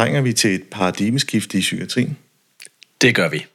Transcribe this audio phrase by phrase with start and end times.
[0.00, 2.18] Trænger vi til et paradigmeskift i psykiatrien?
[3.00, 3.46] Det gør vi.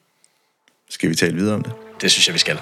[0.89, 1.73] Skal vi tale videre om det?
[2.01, 2.57] Det synes jeg, vi skal.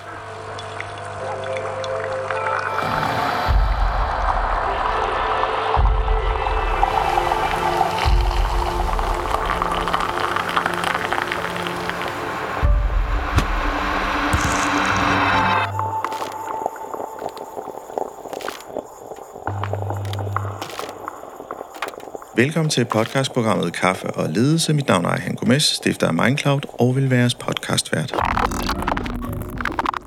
[22.44, 24.74] Velkommen til podcastprogrammet Kaffe og Ledelse.
[24.74, 28.14] Mit navn er Ejhan Gomes, stifter af Mindcloud og vil være jeres podcastvært.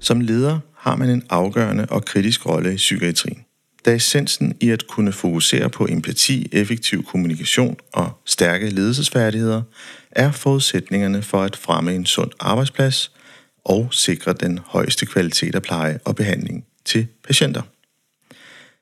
[0.01, 3.45] Som leder har man en afgørende og kritisk rolle i psykiatrien.
[3.85, 9.63] Da essensen i at kunne fokusere på empati, effektiv kommunikation og stærke ledelsesfærdigheder
[10.11, 13.13] er forudsætningerne for at fremme en sund arbejdsplads
[13.65, 17.63] og sikre den højeste kvalitet af pleje og behandling til patienter.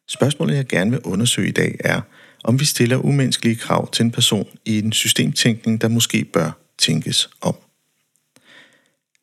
[0.08, 2.00] Spørgsmålet, jeg gerne vil undersøge i dag, er,
[2.44, 7.30] om vi stiller umenneskelige krav til en person i en systemtænkning, der måske bør tænkes
[7.40, 7.54] om.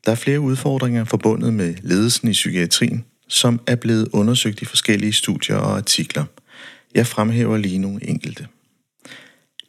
[0.06, 5.14] Der er flere udfordringer forbundet med ledelsen i psykiatrien, som er blevet undersøgt i forskellige
[5.14, 6.26] studier og artikler.
[6.96, 8.48] Jeg fremhæver lige nogle enkelte.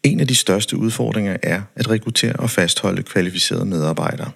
[0.03, 4.31] En af de største udfordringer er at rekruttere og fastholde kvalificerede medarbejdere.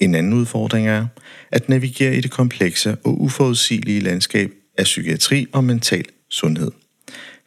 [0.00, 1.06] En anden udfordring er
[1.50, 6.70] at navigere i det komplekse og uforudsigelige landskab af psykiatri og mental sundhed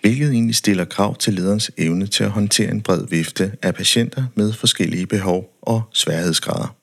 [0.07, 4.23] hvilket egentlig stiller krav til lederens evne til at håndtere en bred vifte af patienter
[4.35, 6.75] med forskellige behov og sværhedsgrader.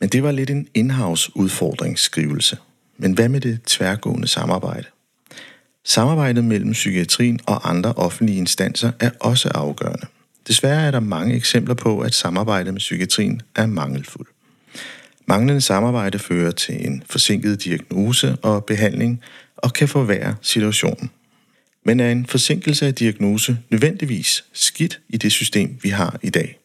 [0.00, 2.58] Men det var lidt en in-house udfordringsskrivelse.
[2.98, 4.86] Men hvad med det tværgående samarbejde?
[5.84, 10.06] Samarbejdet mellem psykiatrien og andre offentlige instanser er også afgørende.
[10.48, 14.30] Desværre er der mange eksempler på, at samarbejdet med psykiatrien er mangelfuldt.
[15.26, 19.22] Manglende samarbejde fører til en forsinket diagnose og behandling
[19.56, 21.10] og kan forværre situationen.
[21.86, 26.58] Men er en forsinkelse af diagnose nødvendigvis skidt i det system, vi har i dag?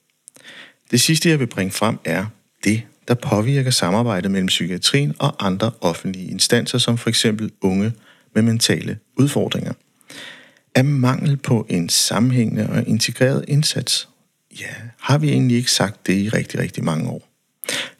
[0.91, 2.25] Det sidste, jeg vil bringe frem, er
[2.63, 7.93] det, der påvirker samarbejdet mellem psykiatrien og andre offentlige instanser, som for eksempel unge
[8.35, 9.73] med mentale udfordringer.
[10.75, 14.09] Er mangel på en sammenhængende og integreret indsats?
[14.59, 17.27] Ja, har vi egentlig ikke sagt det i rigtig, rigtig mange år?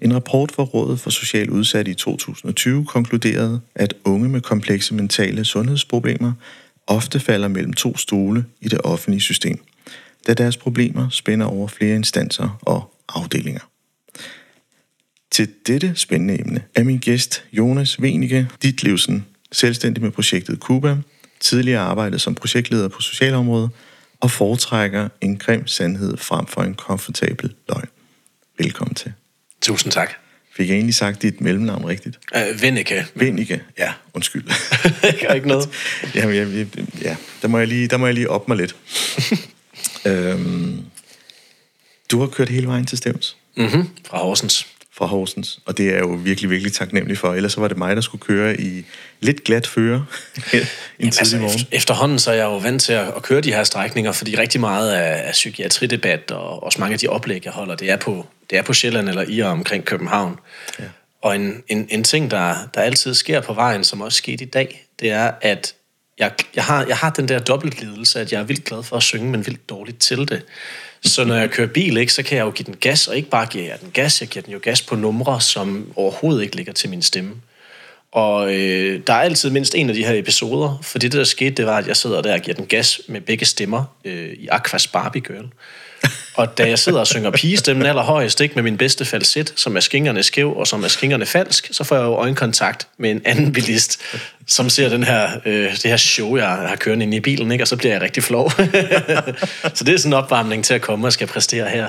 [0.01, 5.46] En rapport fra Rådet for Social Udsatte i 2020 konkluderede, at unge med komplekse mentale
[5.46, 6.34] sundhedsproblemer
[6.88, 9.64] ofte falder mellem to stole i det offentlige system,
[10.28, 13.62] da deres problemer spænder over flere instanser og afdelinger.
[15.31, 20.97] Til dette spændende emne er min gæst Jonas Venike Ditlevsen, selvstændig med projektet Kuba,
[21.40, 23.70] tidligere arbejdet som projektleder på socialområdet
[24.20, 27.88] og foretrækker en grim sandhed frem for en komfortabel løgn.
[28.58, 29.14] Velkommen til.
[29.62, 30.14] Tusind tak.
[30.56, 32.19] Fik jeg egentlig sagt dit mellemnavn rigtigt?
[32.35, 33.06] Uh, Vennike.
[33.16, 34.44] Vennike, ja, undskyld.
[35.03, 35.69] jeg har ikke noget.
[36.16, 36.67] Jamen, jeg, jeg,
[37.01, 38.75] ja, der må, jeg lige, der må jeg lige op mig lidt.
[40.06, 40.85] øhm,
[42.11, 43.38] du har kørt hele vejen til Stævns?
[43.57, 43.90] Mm-hmm.
[44.07, 44.67] Fra Horsens.
[44.94, 47.34] Fra Horsens, og det er jeg jo virkelig, virkelig taknemmelig for.
[47.34, 48.85] Ellers så var det mig, der skulle køre i
[49.19, 50.59] lidt glat føre en
[51.00, 51.59] Jamen, altså, morgen.
[51.72, 54.91] Efterhånden så er jeg jo vant til at, køre de her strækninger, fordi rigtig meget
[54.91, 58.57] af, af psykiatridebat og også mange af de oplæg, jeg holder, det er på, det
[58.57, 60.39] er på Sjælland eller i og omkring København.
[60.79, 60.84] Ja.
[61.22, 64.47] Og en, en, en ting, der, der altid sker på vejen, som også skete i
[64.47, 65.75] dag, det er, at
[66.19, 69.03] jeg, jeg, har, jeg har den der dobbeltlidelse, at jeg er vildt glad for at
[69.03, 70.45] synge, men vildt dårligt til det.
[71.03, 73.29] Så når jeg kører bil, ikke, så kan jeg jo give den gas, og ikke
[73.29, 76.56] bare give jeg den gas, jeg giver den jo gas på numre, som overhovedet ikke
[76.56, 77.34] ligger til min stemme.
[78.11, 81.51] Og øh, der er altid mindst en af de her episoder, for det, der skete,
[81.51, 84.47] det var, at jeg sidder der og giver den gas med begge stemmer øh, i
[84.47, 85.47] Aquas Barbie Girl.
[86.41, 89.79] Og da jeg sidder og synger pigestemmen allerhøjest, ikke, med min bedste falset, som er
[89.79, 93.53] skingerne skæv og som er skingerne falsk, så får jeg jo øjenkontakt med en anden
[93.53, 94.02] bilist,
[94.47, 97.63] som ser den her, øh, det her show, jeg har kørende inde i bilen, ikke,
[97.63, 98.52] og så bliver jeg rigtig flov.
[99.75, 101.88] så det er sådan en opvarmning til at komme og skal præstere her.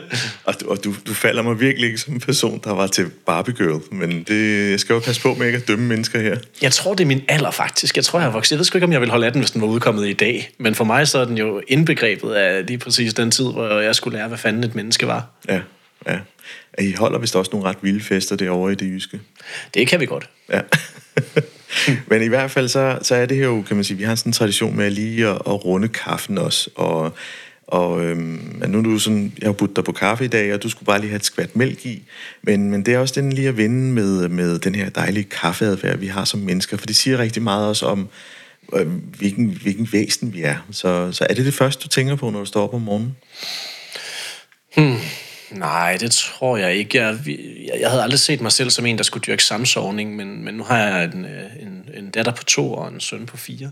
[0.44, 3.06] og du, og du, du falder mig virkelig ikke som en person, der var til
[3.26, 6.36] Barbie Girl, men det, jeg skal jo passe på med ikke at dømme mennesker her.
[6.62, 7.96] Jeg tror, det er min alder faktisk.
[7.96, 8.52] Jeg tror, jeg har vokset.
[8.52, 10.12] Jeg ved sgu ikke, om jeg vil holde af den, hvis den var udkommet i
[10.12, 10.50] dag.
[10.58, 13.89] Men for mig så er den jo indbegrebet af lige præcis den tid, hvor jeg
[13.94, 15.26] skulle lære, hvad fanden et menneske var.
[15.48, 15.60] Ja,
[16.06, 16.18] ja.
[16.78, 19.20] I holder vist også nogle ret vilde fester derovre i det jyske.
[19.74, 20.28] Det kan vi godt.
[20.52, 20.60] Ja.
[22.10, 24.14] Men i hvert fald, så, så er det her jo, kan man sige, vi har
[24.14, 27.16] sådan en tradition med at lige at, at runde kaffen også, og
[27.70, 30.62] og øhm, nu er du sådan, jeg har budt dig på kaffe i dag, og
[30.62, 32.02] du skulle bare lige have et skvat mælk i.
[32.42, 35.98] Men, men det er også den lige at vinde med, med den her dejlige kaffeadfærd,
[35.98, 36.76] vi har som mennesker.
[36.76, 38.08] For det siger rigtig meget også om,
[38.74, 38.86] øh,
[39.18, 40.56] hvilken, hvilken væsen vi er.
[40.70, 43.16] Så, så er det det første, du tænker på, når du står op om morgenen?
[44.76, 44.96] Hmm.
[45.50, 46.98] Nej, det tror jeg ikke.
[46.98, 50.44] Jeg, jeg, jeg havde aldrig set mig selv som en, der skulle dyrke samsovning, men,
[50.44, 53.36] men nu har jeg en, øh, en en datter på to og en søn på
[53.36, 53.70] fire.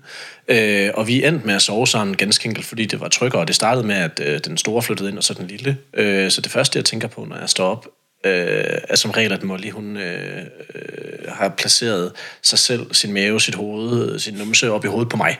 [0.48, 3.44] Øh, og vi endte med at sove sammen ganske enkelt, fordi det var tryggere.
[3.44, 5.76] Det startede med, at øh, den store flyttede ind, og så den lille.
[5.94, 7.86] Øh, så det første, jeg tænker på, når jeg står op,
[8.26, 10.42] øh, er som regel, at Molly hun, øh,
[10.74, 12.12] øh, har placeret
[12.42, 15.36] sig selv, sin mave, sit hoved, øh, sin numse op i hovedet på mig.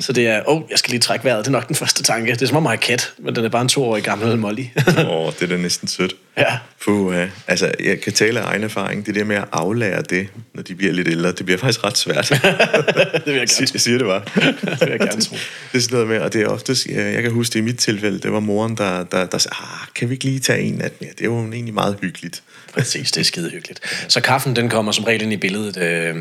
[0.00, 1.38] Så det er, åh, oh, jeg skal lige trække vejret.
[1.38, 2.32] Det er nok den første tanke.
[2.32, 4.64] Det er som om at have kat, men den er bare en toårig gammel Molly.
[4.98, 6.16] Åh, oh, det er da næsten sødt.
[6.36, 6.58] Ja.
[6.84, 7.28] Puh, ja.
[7.46, 9.06] Altså, jeg kan tale af egen erfaring.
[9.06, 11.98] Det der med at aflære det, når de bliver lidt ældre, det bliver faktisk ret
[11.98, 12.28] svært.
[13.24, 13.64] det vil jeg gerne tro.
[13.72, 14.22] Jeg siger det bare.
[14.70, 15.36] det vil jeg gerne tro.
[15.72, 17.78] Det er sådan noget med, og det er oftest, jeg kan huske det i mit
[17.78, 20.80] tilfælde, det var moren, der, der, der sagde, ah, kan vi ikke lige tage en
[20.82, 21.08] af dem?
[21.08, 22.42] Ja, det var jo egentlig meget hyggeligt.
[22.72, 23.80] Præcis, det er skide hyggeligt.
[24.08, 26.16] Så kaffen, den kommer som regel ind i billedet, øh,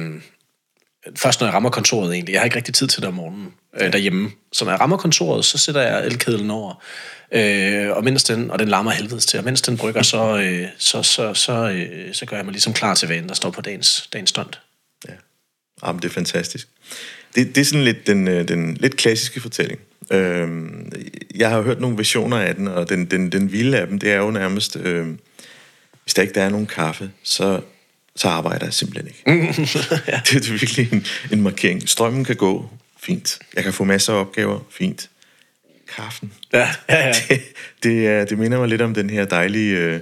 [1.15, 2.33] først når jeg rammer kontoret egentlig.
[2.33, 4.31] Jeg har ikke rigtig tid til det om morgenen øh, derhjemme.
[4.53, 6.83] Så når jeg rammer kontoret, så sætter jeg elkedlen over.
[7.31, 10.67] Øh, og mens den, og den larmer helvedes til, og mens den brygger, så, øh,
[10.77, 13.61] så, så, så, øh, så gør jeg mig ligesom klar til vanen, der står på
[13.61, 14.49] dagens, dagens stund.
[15.07, 15.13] Ja,
[15.85, 16.67] Jamen, det er fantastisk.
[17.35, 19.79] Det, det er sådan lidt den, øh, den lidt klassiske fortælling.
[20.11, 20.47] Øh,
[21.35, 24.11] jeg har hørt nogle versioner af den, og den, den, den vilde af dem, det
[24.11, 25.07] er jo nærmest, øh,
[26.03, 27.61] hvis der ikke der er nogen kaffe, så
[28.15, 29.21] så arbejder jeg simpelthen ikke.
[30.11, 30.21] ja.
[30.29, 31.89] Det er virkelig en, en markering.
[31.89, 32.69] Strømmen kan gå,
[32.99, 33.39] fint.
[33.55, 35.09] Jeg kan få masser af opgaver, fint.
[35.95, 36.31] Kaffen.
[36.53, 37.13] Ja, ja, ja.
[37.29, 37.41] Det,
[37.83, 39.77] det, det minder mig lidt om den her dejlige...
[39.77, 39.99] Øh,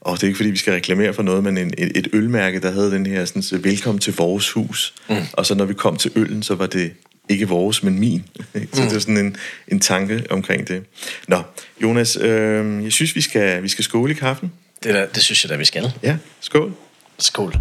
[0.00, 2.60] og det er ikke fordi, vi skal reklamere for noget, men en, et, et ølmærke,
[2.60, 4.94] der havde den her sådan, så, velkommen til vores hus.
[5.08, 5.16] Mm.
[5.32, 6.92] Og så når vi kom til øllen, så var det
[7.28, 8.24] ikke vores, men min.
[8.72, 8.88] så mm.
[8.88, 9.36] det er sådan en,
[9.68, 10.84] en tanke omkring det.
[11.28, 11.42] Nå,
[11.82, 14.52] Jonas, øh, jeg synes, vi skal, vi skal skåle i kaffen.
[14.82, 15.92] Det, der, det synes jeg da, vi skal.
[16.02, 16.72] Ja, skål.
[17.18, 17.54] Skål.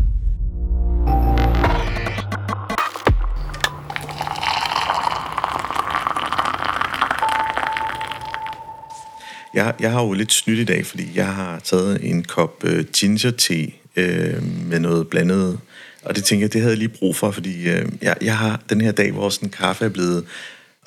[9.54, 12.86] Jeg, jeg har jo lidt snydt i dag, fordi jeg har taget en kop øh,
[12.86, 13.66] ginger tea
[13.96, 15.60] øh, med noget blandet.
[16.04, 18.62] Og det tænker jeg, det havde jeg lige brug for, fordi øh, jeg, jeg har
[18.70, 20.26] den her dag, hvor sådan kaffe er blevet...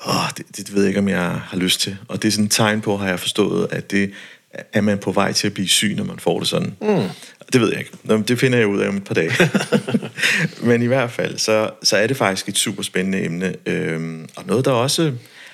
[0.07, 1.97] Åh, det, det ved jeg ikke, om jeg har lyst til.
[2.07, 4.11] Og det er sådan et tegn på, har jeg forstået, at det
[4.73, 6.75] er man på vej til at blive syg, når man får det sådan.
[6.81, 7.09] Mm.
[7.53, 7.91] Det ved jeg ikke.
[8.03, 9.31] Nå, det finder jeg ud af om et par dage.
[10.67, 13.55] Men i hvert fald, så, så er det faktisk et super spændende emne.
[13.65, 15.13] Øhm, og noget, der også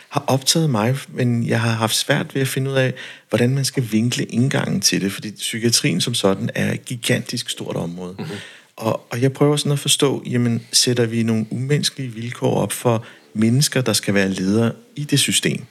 [0.10, 2.94] har optaget mig, men jeg har haft svært ved at finde ud af,
[3.30, 7.76] hvordan man skal vinkle indgangen til det, fordi psykiatrien som sådan er et gigantisk stort
[7.76, 8.16] område.
[8.20, 8.36] Mm-hmm.
[8.76, 13.06] Og, og jeg prøver sådan at forstå, jamen sætter vi nogle umenneskelige vilkår op for
[13.34, 15.66] mennesker, der skal være ledere i det system?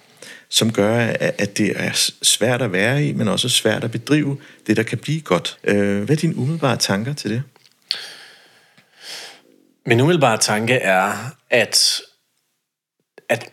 [0.55, 4.77] Som gør, at det er svært at være i, men også svært at bedrive det,
[4.77, 5.59] der kan blive godt.
[5.65, 7.43] Øh, hvad er dine umiddelbare tanker til det?
[9.87, 11.13] Min umiddelbare tanke er,
[11.51, 12.01] at,
[13.29, 13.51] at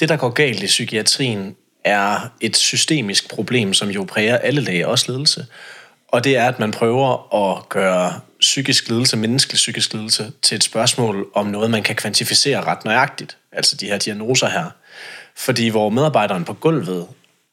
[0.00, 4.86] det, der går galt i psykiatrien, er et systemisk problem, som jo præger alle læger,
[4.86, 5.46] også ledelse.
[6.08, 10.64] Og det er, at man prøver at gøre psykisk lidelse, menneskelig psykisk lidelse, til et
[10.64, 13.36] spørgsmål om noget, man kan kvantificere ret nøjagtigt.
[13.52, 14.70] Altså de her diagnoser her.
[15.36, 17.06] Fordi hvor medarbejderen på gulvet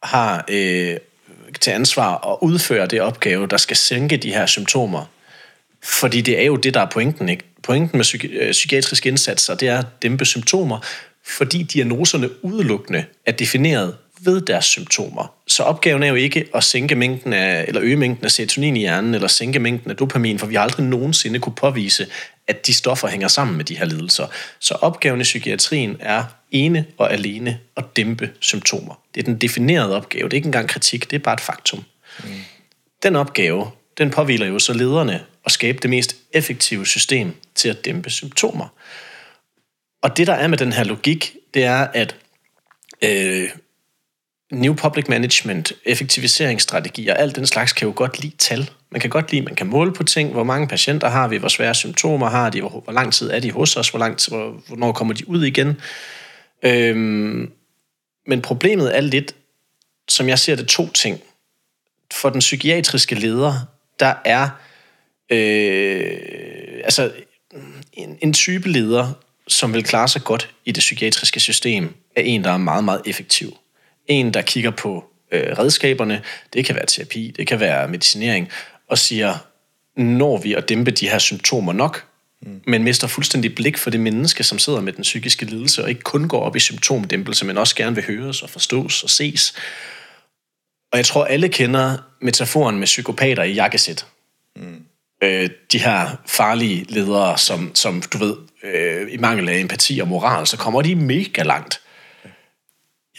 [0.03, 0.97] har øh,
[1.59, 5.05] til ansvar at udføre det opgave, der skal sænke de her symptomer.
[5.83, 7.29] Fordi det er jo det, der er pointen.
[7.29, 7.43] Ikke?
[7.63, 10.79] Pointen med psyki- øh, psykiatriske indsatser, det er at dæmpe symptomer,
[11.25, 15.33] fordi diagnoserne udelukkende er defineret ved deres symptomer.
[15.47, 18.79] Så opgaven er jo ikke at sænke mængden af, eller øge mængden af serotonin i
[18.79, 22.07] hjernen, eller sænke mængden af dopamin, for vi har aldrig nogensinde kunne påvise,
[22.51, 24.27] at de stoffer hænger sammen med de her lidelser.
[24.59, 28.99] Så opgaven i psykiatrien er ene og alene at dæmpe symptomer.
[29.15, 30.23] Det er den definerede opgave.
[30.23, 31.83] Det er ikke engang kritik, det er bare et faktum.
[32.23, 32.29] Mm.
[33.03, 37.85] Den opgave, den påviler jo så lederne at skabe det mest effektive system til at
[37.85, 38.67] dæmpe symptomer.
[40.01, 42.15] Og det, der er med den her logik, det er, at
[43.01, 43.49] øh,
[44.51, 48.69] New Public Management, effektiviseringsstrategier, alt den slags kan jo godt lide tal.
[48.89, 51.47] Man kan godt lide, man kan måle på ting, hvor mange patienter har vi, hvor
[51.47, 54.31] svære symptomer har de, hvor, hvor lang tid er de hos os, hvor lang tid,
[54.31, 55.81] hvor, hvornår kommer de ud igen.
[56.63, 57.51] Øhm,
[58.27, 59.35] men problemet er lidt,
[60.09, 61.21] som jeg ser det, to ting.
[62.13, 63.53] For den psykiatriske leder,
[63.99, 64.49] der er
[65.29, 67.11] øh, altså
[67.93, 69.13] en, en type leder,
[69.47, 73.01] som vil klare sig godt i det psykiatriske system, er en, der er meget, meget
[73.05, 73.57] effektiv.
[74.07, 76.21] En, der kigger på øh, redskaberne,
[76.53, 78.49] det kan være terapi, det kan være medicinering,
[78.87, 79.37] og siger,
[79.97, 82.05] når vi at dæmpe de her symptomer nok,
[82.41, 82.61] mm.
[82.67, 86.01] men mister fuldstændig blik for det menneske, som sidder med den psykiske lidelse, og ikke
[86.01, 89.53] kun går op i symptomdæmpelse, men også gerne vil høres og forstås og ses.
[90.91, 94.05] Og jeg tror, alle kender metaforen med psykopater i jakkesæt.
[94.55, 94.85] Mm.
[95.23, 100.07] Øh, de her farlige ledere, som, som du ved, øh, i mangel af empati og
[100.07, 101.80] moral, så kommer de mega langt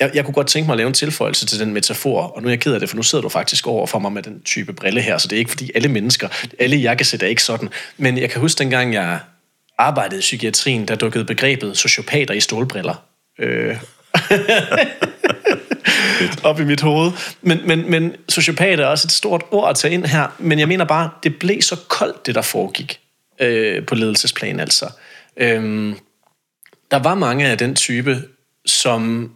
[0.02, 2.48] jeg, jeg kunne godt tænke mig at lave en tilføjelse til den metafor, og nu
[2.48, 4.42] er jeg ked af det, for nu sidder du faktisk over for mig med den
[4.42, 6.28] type brille her, så det er ikke fordi alle mennesker,
[6.58, 7.68] alle jakkesæt er ikke sådan.
[7.96, 9.18] Men jeg kan huske dengang, jeg
[9.78, 12.94] arbejdede i psykiatrien, der dukkede begrebet sociopater i stålbriller.
[13.38, 13.76] Øh.
[16.44, 17.12] op i mit hoved.
[17.42, 20.26] Men, men, men sociopat er også et stort ord at tage ind her.
[20.38, 23.00] Men jeg mener bare, det blev så koldt, det der foregik
[23.40, 24.90] øh, på ledelsesplan altså.
[25.36, 25.94] Øh,
[26.90, 28.22] der var mange af den type,
[28.66, 29.32] som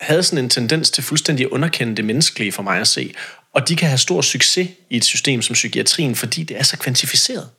[0.00, 3.14] havde sådan en tendens til fuldstændig at underkende det menneskelige for mig at se.
[3.52, 6.78] Og de kan have stor succes i et system som psykiatrien, fordi det er så
[6.78, 7.50] kvantificeret.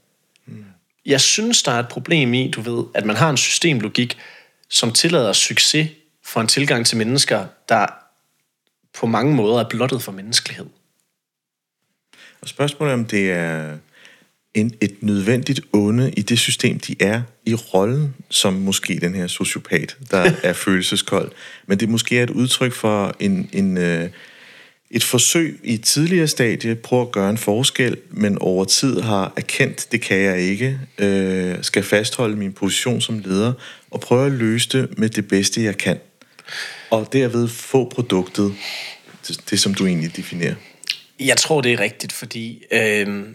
[0.46, 0.66] Mm.
[1.06, 4.18] Jeg synes, der er et problem i, du ved, at man har en systemlogik,
[4.70, 5.90] som tillader succes
[6.24, 7.88] for en tilgang til mennesker, der
[9.00, 10.66] på mange måder er blottet for menneskelighed.
[12.42, 13.78] Og spørgsmålet er, om det er
[14.54, 19.28] en, et nødvendigt onde i det system, de er i rollen som måske den her
[19.28, 21.32] sociopat, der er følelseskold.
[21.68, 24.10] Men det måske er et udtryk for en, en, øh,
[24.92, 29.34] et forsøg i et tidligere stadie, prøve at gøre en forskel, men over tid har
[29.38, 33.54] erkendt, det kan jeg ikke, øh, skal fastholde min position som leder,
[33.92, 36.00] og prøve at løse det med det bedste, jeg kan.
[36.90, 38.56] Og derved få produktet,
[39.28, 40.56] det, det som du egentlig definerer.
[41.20, 43.26] Jeg tror, det er rigtigt, fordi øh,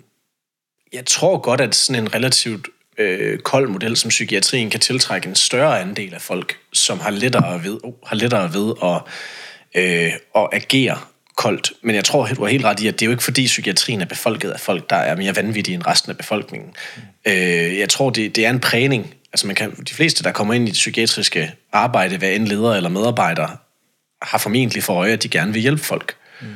[0.95, 5.35] jeg tror godt, at sådan en relativt øh, kold model som psykiatrien kan tiltrække en
[5.35, 9.01] større andel af folk, som har lettere ved, oh, har lettere ved at,
[9.83, 10.99] øh, at agere
[11.37, 11.73] koldt.
[11.83, 14.01] Men jeg tror, du har helt ret i, at det er jo ikke fordi psykiatrien
[14.01, 16.75] er befolket af folk, der er mere vanvittige end resten af befolkningen.
[16.97, 17.33] Mm.
[17.33, 19.15] Øh, jeg tror, det, det er en prægning.
[19.33, 22.75] Altså man kan, de fleste, der kommer ind i det psykiatriske arbejde, hvad end leder
[22.75, 23.49] eller medarbejder,
[24.23, 26.17] har formentlig for øje, at de gerne vil hjælpe folk.
[26.41, 26.47] Mm.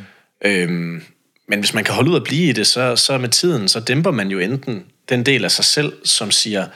[0.45, 1.03] Øhm,
[1.49, 3.81] men hvis man kan holde ud at blive i det, så, så med tiden, så
[3.81, 6.67] dæmper man jo enten den del af sig selv, som siger,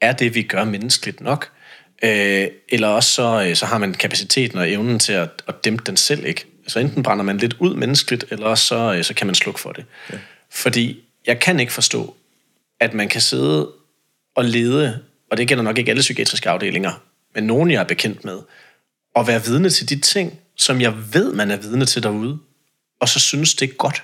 [0.00, 1.50] er det, vi gør menneskeligt nok?
[2.02, 5.82] Øh, eller også så, øh, så har man kapaciteten og evnen til at, at dæmpe
[5.86, 6.44] den selv, ikke?
[6.68, 9.60] Så enten brænder man lidt ud menneskeligt, eller også så, øh, så kan man slukke
[9.60, 9.84] for det.
[10.12, 10.18] Ja.
[10.50, 12.16] Fordi jeg kan ikke forstå,
[12.80, 13.70] at man kan sidde
[14.34, 14.98] og lede,
[15.30, 17.02] og det gælder nok ikke alle psykiatriske afdelinger,
[17.34, 18.38] men nogen, jeg er bekendt med,
[19.14, 22.38] og være vidne til de ting, som jeg ved, man er vidne til derude,
[23.00, 24.02] og så synes, det er godt.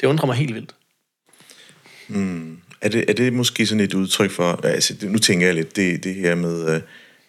[0.00, 0.74] Det undrer mig helt vildt.
[2.08, 2.58] Mm.
[2.80, 6.04] Er, det, er det måske sådan et udtryk for, altså nu tænker jeg lidt, det,
[6.04, 6.82] det her med uh,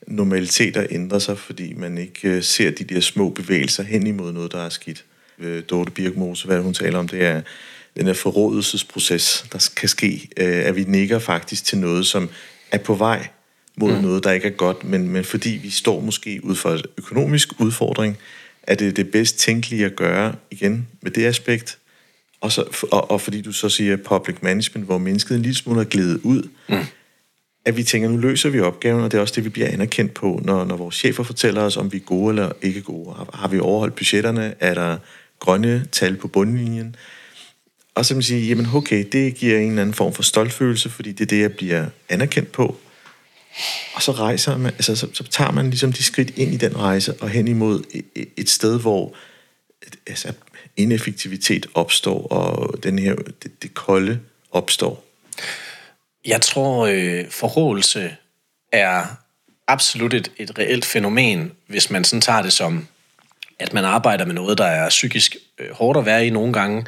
[0.07, 4.51] normaliteter ændrer sig, fordi man ikke uh, ser de der små bevægelser hen imod noget,
[4.51, 5.05] der er skidt.
[5.37, 7.41] Uh, Dorte Birkmose, hvad hun taler om, det er
[7.97, 12.29] den her forrådelsesproces, der kan ske, uh, at vi nikker faktisk til noget, som
[12.71, 13.27] er på vej
[13.75, 14.01] mod mm.
[14.01, 17.61] noget, der ikke er godt, men, men fordi vi står måske ud for en økonomisk
[17.61, 18.17] udfordring,
[18.63, 21.77] er det det bedst tænkelige at gøre igen med det aspekt,
[22.41, 25.79] og, så, og, og fordi du så siger public management, hvor mennesket en lille smule
[25.81, 26.75] er glædet ud, mm.
[27.65, 30.13] at vi tænker, nu løser vi opgaven, og det er også det, vi bliver anerkendt
[30.13, 33.13] på, når, når vores chefer fortæller os, om vi er gode eller ikke gode.
[33.13, 34.53] Har, har vi overholdt budgetterne?
[34.59, 34.97] Er der
[35.39, 36.95] grønne tal på bundlinjen?
[37.95, 41.11] Og så man sige, jamen okay, det giver en eller anden form for stoltfølelse, fordi
[41.11, 42.77] det er det, jeg bliver anerkendt på.
[43.95, 46.77] Og så rejser man, altså så, så tager man ligesom de skridt ind i den
[46.77, 47.83] rejse og hen imod
[48.15, 49.15] et, et sted, hvor
[50.07, 50.33] altså,
[50.77, 54.19] ineffektivitet opstår, og den her, det, det kolde
[54.51, 55.05] opstår.
[56.25, 58.15] Jeg tror, øh, forrådelse
[58.71, 59.05] er
[59.67, 62.87] absolut et, et reelt fænomen, hvis man sådan tager det som,
[63.59, 66.85] at man arbejder med noget, der er psykisk øh, hårdt at være i nogle gange,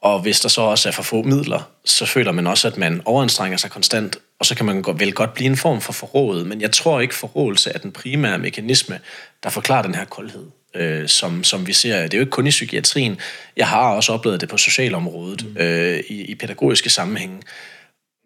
[0.00, 3.02] og hvis der så også er for få midler, så føler man også, at man
[3.04, 6.46] overanstrenger sig konstant, og så kan man vel godt blive en form for forrådet.
[6.46, 9.00] Men jeg tror ikke, forrådelse er den primære mekanisme,
[9.42, 12.02] der forklarer den her koldhed, øh, som, som vi ser.
[12.02, 13.20] Det er jo ikke kun i psykiatrien.
[13.56, 15.56] Jeg har også oplevet det på socialområdet, mm.
[15.56, 17.42] øh, i, i pædagogiske sammenhænge.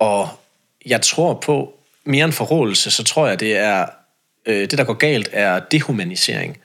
[0.00, 0.28] Og
[0.86, 1.74] jeg tror på,
[2.04, 3.86] mere end forrådelse, så tror jeg, det er
[4.46, 6.58] øh, det, der går galt, er dehumanisering.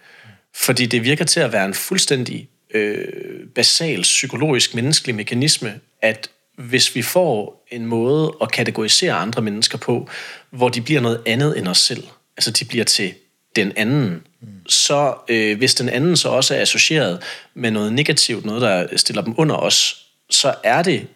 [0.56, 6.96] Fordi det virker til at være en fuldstændig øh, basal psykologisk menneskelig mekanisme, at hvis
[6.96, 10.10] vi får en måde at kategorisere andre mennesker på,
[10.50, 12.04] hvor de bliver noget andet end os selv,
[12.38, 13.14] altså de bliver til
[13.56, 14.48] den anden, mm.
[14.68, 19.22] så øh, hvis den anden så også er associeret med noget negativt, noget der stiller
[19.22, 21.08] dem under os, så er det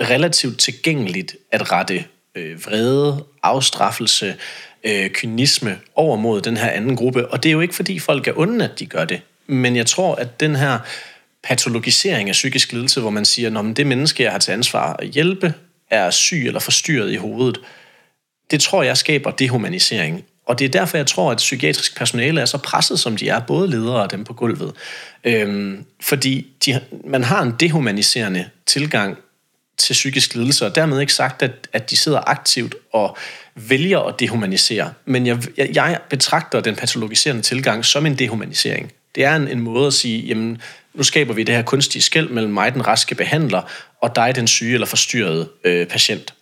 [0.00, 4.36] relativt tilgængeligt at rette øh, vrede, afstraffelse,
[4.84, 7.28] øh, kynisme over mod den her anden gruppe.
[7.28, 9.20] Og det er jo ikke fordi folk er onde, at de gør det.
[9.48, 10.78] Men jeg tror, at den her
[11.42, 15.08] patologisering af psykisk lidelse, hvor man siger, at det menneske, jeg har til ansvar at
[15.08, 15.54] hjælpe,
[15.90, 17.60] er syg eller forstyrret i hovedet,
[18.50, 20.24] det tror jeg skaber dehumanisering.
[20.46, 23.40] Og det er derfor, jeg tror, at psykiatrisk personale er så presset, som de er,
[23.40, 24.72] både ledere og dem på gulvet.
[25.24, 29.18] Øhm, fordi de, man har en dehumaniserende tilgang
[29.78, 33.16] til psykisk lidelse, og dermed ikke sagt, at, at de sidder aktivt og
[33.54, 34.92] vælger at dehumanisere.
[35.04, 35.38] Men jeg,
[35.74, 38.92] jeg betragter den patologiserende tilgang som en dehumanisering.
[39.16, 40.58] Det er en, en måde at sige, jamen,
[40.94, 43.62] nu skaber vi det her kunstige skæld mellem mig, den raske behandler,
[44.02, 46.34] og dig, den syge eller forstyrrede øh, patient.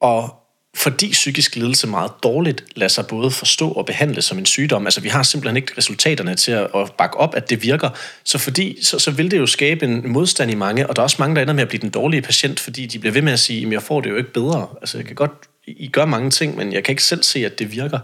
[0.00, 0.40] Og
[0.74, 4.86] fordi psykisk lidelse meget dårligt lader sig både forstå og behandle som en sygdom.
[4.86, 7.90] Altså vi har simpelthen ikke resultaterne til at, at bakke op, at det virker.
[8.24, 11.04] Så fordi så, så vil det jo skabe en modstand i mange, og der er
[11.04, 13.32] også mange, der ender med at blive den dårlige patient, fordi de bliver ved med
[13.32, 14.68] at sige, at jeg får det jo ikke bedre.
[14.80, 15.32] Altså jeg kan godt,
[15.66, 17.98] I gør mange ting, men jeg kan ikke selv se, at det virker.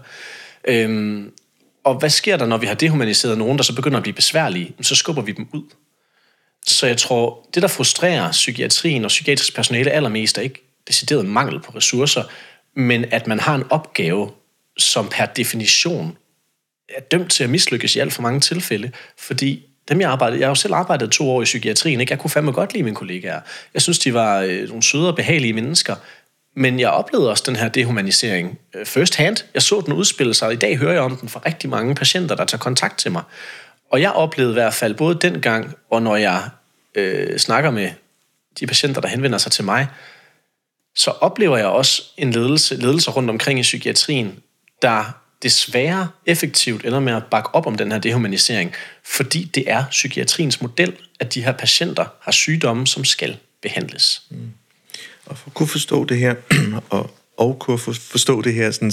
[0.67, 1.31] Øhm,
[1.87, 4.75] og hvad sker der, når vi har dehumaniseret nogen, der så begynder at blive besværlige?
[4.81, 5.63] Så skubber vi dem ud.
[6.67, 11.59] Så jeg tror, det der frustrerer psykiatrien og psykiatrisk personale allermest, er ikke decideret mangel
[11.59, 12.23] på ressourcer,
[12.75, 14.31] men at man har en opgave,
[14.77, 16.17] som per definition
[16.89, 20.47] er dømt til at mislykkes i alt for mange tilfælde, fordi dem jeg arbejdede, jeg
[20.47, 22.11] har jo selv arbejdet to år i psykiatrien, ikke?
[22.11, 23.41] jeg kunne fandme godt lide mine kollegaer.
[23.73, 25.95] Jeg synes, de var øh, nogle søde og behagelige mennesker,
[26.57, 29.37] men jeg oplevede også den her dehumanisering øh, first hand.
[29.53, 31.95] Jeg så den udspille sig, og i dag hører jeg om den fra rigtig mange
[31.95, 33.23] patienter, der tager kontakt til mig.
[33.91, 36.49] Og jeg oplevede i hvert fald både dengang, og når jeg
[36.95, 37.91] øh, snakker med
[38.59, 39.87] de patienter, der henvender sig til mig,
[40.95, 44.39] så oplever jeg også en ledelse, ledelse rundt omkring i psykiatrien,
[44.81, 48.73] der desværre effektivt ender med at bakke op om den her dehumanisering,
[49.05, 54.21] fordi det er psykiatriens model, at de her patienter har sygdomme, som skal behandles.
[54.29, 54.51] Mm.
[55.27, 56.35] Og for at kunne forstå det her,
[56.89, 58.91] og, og kunne forstå det her, sådan,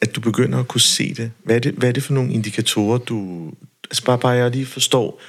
[0.00, 2.32] at du begynder at kunne se det, hvad er det, hvad er det for nogle
[2.32, 3.50] indikatorer, du...
[3.90, 5.20] Altså bare, bare jeg lige forstår,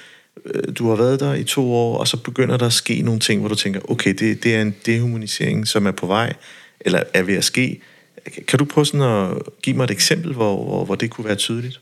[0.45, 3.19] øh, du har været der i to år, og så begynder der at ske nogle
[3.19, 6.33] ting, hvor du tænker, okay, det, det er en dehumanisering, som er på vej,
[6.81, 7.81] eller er ved at ske.
[8.47, 11.35] Kan du prøve sådan at give mig et eksempel, hvor, hvor, hvor det kunne være
[11.35, 11.81] tydeligt?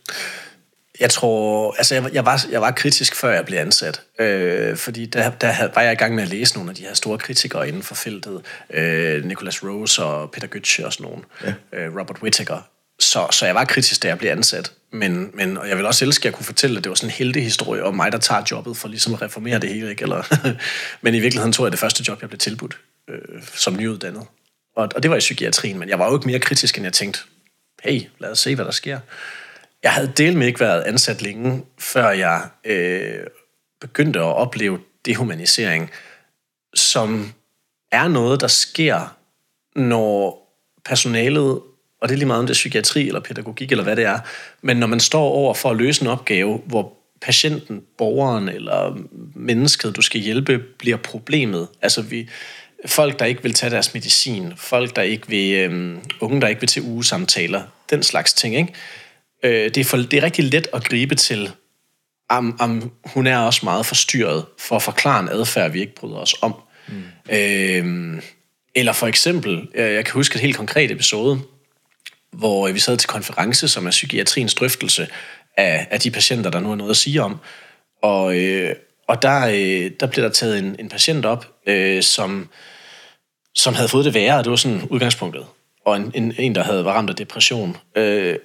[0.99, 4.01] Jeg tror, altså jeg, jeg, var, jeg var kritisk, før jeg blev ansat.
[4.19, 6.93] Øh, fordi der, der var jeg i gang med at læse nogle af de her
[6.93, 8.41] store kritikere inden for feltet.
[8.69, 11.23] Øh, Nicholas Rose og Peter Götze og sådan nogle.
[11.43, 11.53] Ja.
[11.79, 12.61] Øh, Robert Whittaker.
[12.99, 14.71] Så, så jeg var kritisk, da jeg blev ansat.
[14.91, 17.09] Men, men og jeg vil også elske, at jeg kunne fortælle, at det var sådan
[17.09, 19.89] en heldig historie om mig, der tager jobbet for ligesom at reformere det hele.
[19.89, 20.01] Ikke?
[20.01, 20.23] Eller,
[21.03, 22.77] men i virkeligheden tror jeg, det første job, jeg blev tilbudt
[23.09, 24.23] øh, som nyuddannet.
[24.75, 26.93] Og, og det var i psykiatrien, men jeg var jo ikke mere kritisk, end jeg
[26.93, 27.19] tænkte,
[27.83, 28.99] hey, lad os se, hvad der sker.
[29.83, 33.23] Jeg havde delt med ikke været ansat længe, før jeg øh,
[33.81, 35.91] begyndte at opleve dehumanisering,
[36.75, 37.33] som
[37.91, 39.17] er noget, der sker,
[39.75, 40.43] når
[40.85, 41.61] personalet
[42.01, 44.19] og det er lige meget om det er psykiatri eller pædagogik eller hvad det er,
[44.61, 48.97] men når man står over for at løse en opgave, hvor patienten, borgeren eller
[49.35, 51.67] mennesket, du skal hjælpe, bliver problemet.
[51.81, 52.29] Altså vi,
[52.85, 56.61] folk, der ikke vil tage deres medicin, folk, der ikke vil, øh, unge, der ikke
[56.61, 58.73] vil til ugesamtaler, den slags ting, ikke?
[59.43, 61.51] Øh, det, er for, det er rigtig let at gribe til,
[62.29, 66.17] om, om hun er også meget forstyrret for at forklare en adfærd, vi ikke bryder
[66.17, 66.53] os om.
[66.87, 67.03] Mm.
[67.29, 68.21] Øh,
[68.75, 71.39] eller for eksempel, jeg kan huske et helt konkret episode,
[72.31, 75.07] hvor vi sad til konference, som er psykiatriens drøftelse
[75.57, 77.39] af, af de patienter, der nu er noget at sige om.
[78.01, 78.75] Og, øh,
[79.07, 82.49] og der, øh, der blev der taget en, en patient op, øh, som,
[83.55, 85.45] som havde fået det værre, og det var sådan udgangspunktet.
[85.85, 87.77] Og en, en, en der havde var ramt af depression.
[87.95, 88.35] Øh,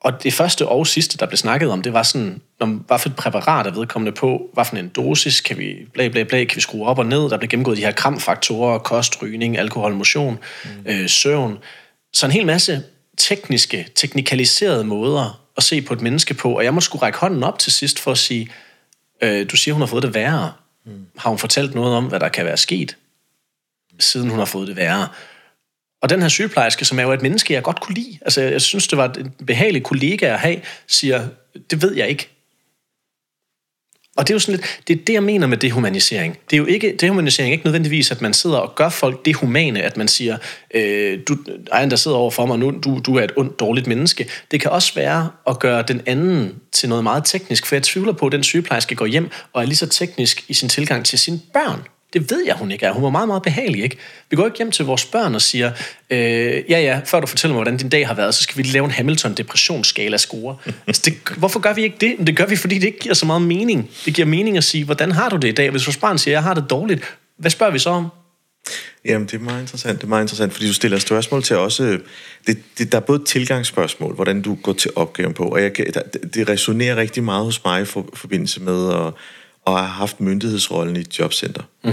[0.00, 3.08] og det første og sidste, der blev snakket om, det var sådan, om, hvad for
[3.08, 6.56] et præparat er vedkommende på, hvad for en dosis, kan vi, bla, bla, bla, kan
[6.56, 10.38] vi skrue op og ned, der blev gennemgået de her kramfaktorer, kost, rygning, alkohol, motion,
[10.64, 10.70] mm.
[10.86, 11.58] øh, søvn.
[12.12, 12.82] Så en hel masse
[13.16, 17.42] tekniske, teknikaliserede måder at se på et menneske på, og jeg må skulle række hånden
[17.42, 18.48] op til sidst for at sige,
[19.22, 20.52] øh, du siger, hun har fået det værre.
[20.86, 21.06] Mm.
[21.18, 22.96] Har hun fortalt noget om, hvad der kan være sket,
[23.98, 25.08] siden hun har fået det værre?
[26.02, 28.60] Og den her sygeplejerske, som er jo et menneske, jeg godt kunne lide, altså jeg
[28.60, 31.28] synes, det var en behagelig kollega at have, siger,
[31.70, 32.28] det ved jeg ikke.
[34.18, 36.38] Og det er jo sådan lidt, det er det, jeg mener med dehumanisering.
[36.50, 39.82] Det er jo ikke, dehumanisering er ikke nødvendigvis, at man sidder og gør folk dehumane,
[39.82, 40.36] at man siger,
[40.74, 41.36] øh, du,
[41.72, 44.28] ejen, der sidder over for mig nu, du, du er et ondt, dårligt menneske.
[44.50, 48.12] Det kan også være at gøre den anden til noget meget teknisk, for jeg tvivler
[48.12, 51.18] på, at den sygeplejerske går hjem og er lige så teknisk i sin tilgang til
[51.18, 51.82] sine børn.
[52.12, 52.92] Det ved jeg, hun ikke er.
[52.92, 53.96] Hun var meget, meget behagelig, ikke?
[54.30, 55.72] Vi går ikke hjem til vores børn og siger,
[56.10, 56.18] øh,
[56.70, 58.84] ja, ja, før du fortæller mig, hvordan din dag har været, så skal vi lave
[58.84, 60.56] en Hamilton-depressionsskala-score.
[60.86, 62.26] altså, det, hvorfor gør vi ikke det?
[62.26, 63.90] Det gør vi, fordi det ikke giver så meget mening.
[64.04, 65.70] Det giver mening at sige, hvordan har du det i dag?
[65.70, 68.06] Hvis vores barn siger, jeg har det dårligt, hvad spørger vi så om?
[69.04, 71.98] Jamen, det er meget interessant, det er meget interessant, fordi du stiller spørgsmål til også,
[72.46, 76.00] det, det, der er både tilgangsspørgsmål, hvordan du går til opgaven på, og jeg, der,
[76.34, 79.12] det resonerer rigtig meget hos mig i for, forbindelse med at
[79.68, 81.62] og har haft myndighedsrollen i et jobcenter.
[81.84, 81.92] Mm.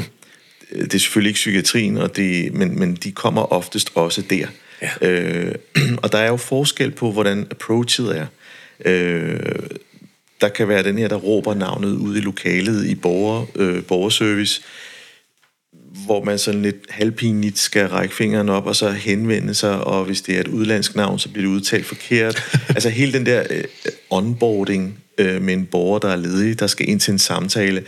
[0.72, 4.48] Det er selvfølgelig ikke psykiatrien, og det, men, men de kommer oftest også der.
[4.82, 5.10] Ja.
[5.10, 5.56] Øh,
[6.04, 8.26] og der er jo forskel på, hvordan approachet er.
[8.86, 9.40] Øh,
[10.42, 14.62] der kan være den her, der råber navnet ud i lokalet i borger, øh, borgerservice,
[16.06, 20.22] hvor man sådan lidt halvpinligt skal række fingeren op og så henvende sig, og hvis
[20.22, 22.44] det er et udlandsk navn, så bliver det udtalt forkert.
[22.76, 23.64] altså hele den der øh,
[24.10, 27.84] onboarding øh, med en borger, der er ledig, der skal ind til en samtale.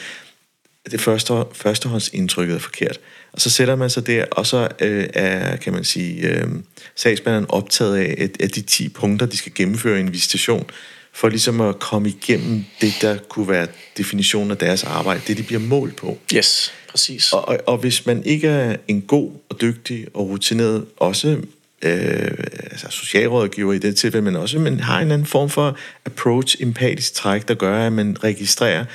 [0.92, 3.00] det første, førstehåndsindtrykket er forkert.
[3.32, 6.48] Og så sætter man sig der, og så øh, er, kan man sige, øh,
[6.96, 10.66] sagsbehandleren optaget af, at, at de 10 punkter, de skal gennemføre i en visitation,
[11.14, 15.44] for ligesom at komme igennem det, der kunne være definitionen af deres arbejde, det de
[15.44, 16.18] bliver målt på.
[16.36, 17.34] Yes, præcis.
[17.34, 21.38] Og, og, og hvis man ikke er en god og dygtig og rutineret, også
[21.82, 22.32] øh,
[22.72, 27.14] altså socialrådgiver i det tilfælde, men også man har en anden form for approach, empatisk
[27.14, 28.86] træk, der gør, at man registrerer,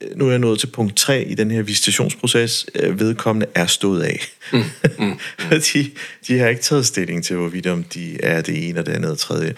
[0.00, 3.66] øh, nu er jeg nået til punkt 3 i den her visitationsproces, øh, vedkommende er
[3.66, 4.20] stået af.
[4.52, 4.64] Mm, mm,
[5.06, 5.18] mm.
[5.38, 8.92] Fordi de har ikke taget stilling til, hvorvidt om de er det ene og det
[8.92, 9.54] andet og tredje.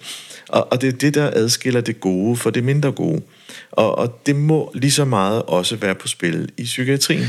[0.49, 3.23] Og, og det er det, der adskiller det gode for det mindre gode.
[3.71, 7.27] Og, og det må lige så meget også være på spil i psykiatrien.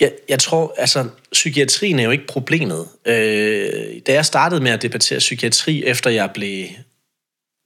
[0.00, 2.88] Jeg, jeg tror, altså, psykiatrien er jo ikke problemet.
[3.06, 6.66] Øh, da jeg startede med at debattere psykiatri, efter jeg blev,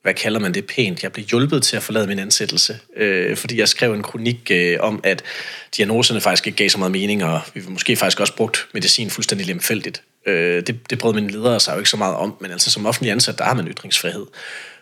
[0.02, 3.58] hvad kalder man det pænt, jeg blev hjulpet til at forlade min ansættelse, øh, fordi
[3.58, 5.22] jeg skrev en kronik øh, om, at
[5.76, 9.46] diagnoserne faktisk ikke gav så meget mening, og vi måske faktisk også brugt medicin fuldstændig
[9.46, 10.02] lemfældigt.
[10.26, 12.86] Øh, det, det brød mine ledere sig jo ikke så meget om, men altså som
[12.86, 14.26] offentlig ansat, der har man ytringsfrihed.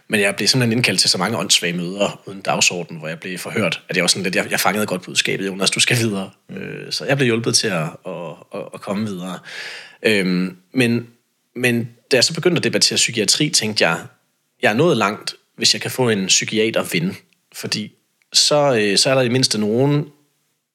[0.08, 3.38] Men jeg blev simpelthen indkaldt til så mange åndssvage møder uden dagsorden, hvor jeg blev
[3.38, 6.30] forhørt, at jeg var sådan lidt, jeg, jeg fangede godt budskabet, Jonas, du skal videre.
[6.48, 6.56] Mm.
[6.56, 8.12] Øh, så jeg blev hjulpet til at, at,
[8.54, 9.38] at, at komme videre.
[10.02, 11.06] Øhm, men,
[11.56, 14.00] men da jeg så begyndte at debattere psykiatri, tænkte jeg,
[14.62, 17.16] jeg er nået langt, hvis jeg kan få en psykiater ven.
[17.54, 17.92] Fordi
[18.32, 20.06] så, øh, så er der i mindste nogen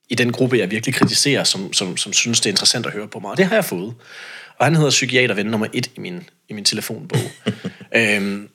[0.09, 3.07] i den gruppe, jeg virkelig kritiserer, som, som, som synes, det er interessant at høre
[3.07, 3.31] på mig.
[3.31, 3.93] Og det har jeg fået.
[4.57, 7.19] Og han hedder psykiaterven nummer et i min, i min telefonbog.
[7.95, 8.49] øhm,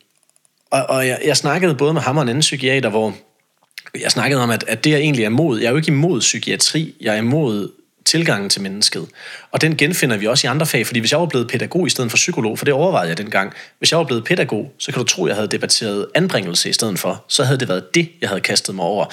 [0.70, 3.14] og, og jeg, jeg snakkede både med ham og en anden psykiater, hvor
[4.00, 6.20] jeg snakkede om, at, at det jeg egentlig er imod, jeg er jo ikke imod
[6.20, 7.72] psykiatri, jeg er imod
[8.04, 9.06] tilgangen til mennesket.
[9.50, 11.90] Og den genfinder vi også i andre fag, fordi hvis jeg var blevet pædagog i
[11.90, 14.98] stedet for psykolog, for det overvejede jeg dengang, hvis jeg var blevet pædagog, så kan
[14.98, 17.24] du tro, jeg havde debatteret anbringelse i stedet for.
[17.28, 19.06] Så havde det været det, jeg havde kastet mig over.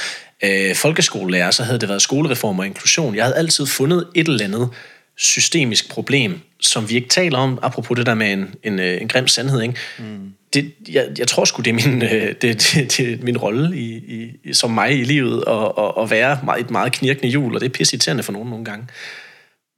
[0.44, 3.16] Øh, folkeskolelærer, så havde det været skolereform og inklusion.
[3.16, 4.70] Jeg havde altid fundet et eller andet
[5.18, 9.08] systemisk problem, som vi ikke taler om, apropos det der med en, en, øh, en
[9.08, 9.62] grim sandhed.
[9.62, 9.76] Ikke?
[10.00, 13.78] Mm det, jeg, jeg tror sgu, det er min, øh, det, det, det min rolle
[13.78, 13.96] i,
[14.44, 17.66] i, som mig i livet, at, at, at være et meget knirkende hjul, og det
[17.66, 18.88] er pissiterende for nogen nogle gange.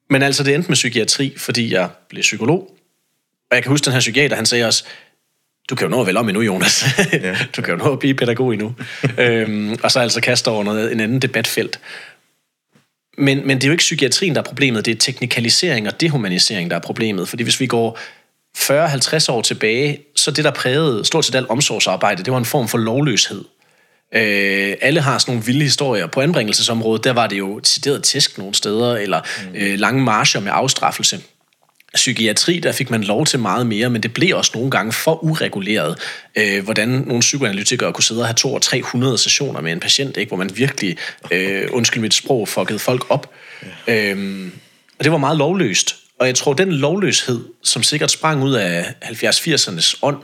[0.09, 2.77] Men altså, det endte med psykiatri, fordi jeg blev psykolog.
[3.51, 4.83] Og jeg kan huske den her psykiater, han sagde også,
[5.69, 6.85] du kan jo nå at vælge om endnu, Jonas.
[7.13, 7.35] Ja.
[7.55, 8.75] du kan jo nå at blive pædagog endnu.
[9.17, 11.79] øhm, og så altså kaste over noget, en anden debatfelt.
[13.17, 16.69] Men, men det er jo ikke psykiatrien, der er problemet, det er teknikalisering og dehumanisering,
[16.69, 17.29] der er problemet.
[17.29, 17.99] Fordi hvis vi går
[18.55, 22.67] 40-50 år tilbage, så det, der prægede stort set alt omsorgsarbejde, det var en form
[22.67, 23.43] for lovløshed.
[24.15, 26.07] Øh, alle har sådan nogle vilde historier.
[26.07, 29.55] På anbringelsesområdet, der var det jo citeret tæsk nogle steder, eller mm.
[29.55, 31.19] øh, lange marcher med afstraffelse.
[31.93, 35.23] Psykiatri, der fik man lov til meget mere, men det blev også nogle gange for
[35.23, 35.99] ureguleret,
[36.35, 40.17] øh, hvordan nogle psykoanalytikere kunne sidde og have to og 300 sessioner med en patient,
[40.17, 40.97] ikke, hvor man virkelig,
[41.31, 43.31] øh, undskyld mit sprog, fuckede folk op.
[43.87, 44.13] Ja.
[44.13, 44.47] Øh,
[44.99, 45.95] og det var meget lovløst.
[46.19, 50.17] Og jeg tror, den lovløshed, som sikkert sprang ud af 70-80'ernes ånd,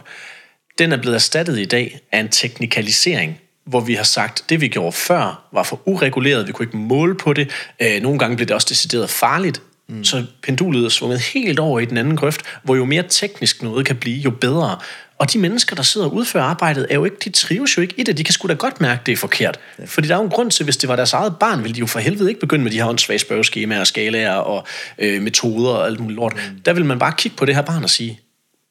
[0.80, 4.68] den er blevet erstattet i dag af en teknikalisering, hvor vi har sagt, det vi
[4.68, 7.52] gjorde før var for ureguleret, vi kunne ikke måle på det.
[7.82, 9.62] Øh, nogle gange blev det også decideret farligt.
[9.88, 10.04] Mm.
[10.04, 13.86] Så pendulet er svunget helt over i den anden grøft, hvor jo mere teknisk noget
[13.86, 14.80] kan blive, jo bedre.
[15.22, 17.94] Og de mennesker, der sidder og udfører arbejdet, er jo ikke, de trives jo ikke
[17.98, 18.18] i det.
[18.18, 19.60] De kan sgu da godt mærke, det er forkert.
[19.80, 19.86] Ja.
[19.86, 21.80] Fordi der er jo en grund til, hvis det var deres eget barn, ville de
[21.80, 25.86] jo for helvede ikke begynde med de her åndssvage spørgeskemaer, skalaer og øh, metoder og
[25.86, 26.34] alt muligt lort.
[26.34, 26.60] Mm.
[26.60, 28.20] Der vil man bare kigge på det her barn og sige,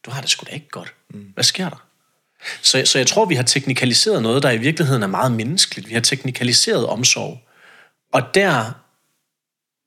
[0.06, 0.94] du har det sgu da ikke godt.
[1.10, 1.20] Mm.
[1.34, 1.86] Hvad sker der?
[2.62, 5.88] Så, så jeg tror, vi har teknikaliseret noget, der i virkeligheden er meget menneskeligt.
[5.88, 7.38] Vi har teknikaliseret omsorg.
[8.12, 8.72] Og der,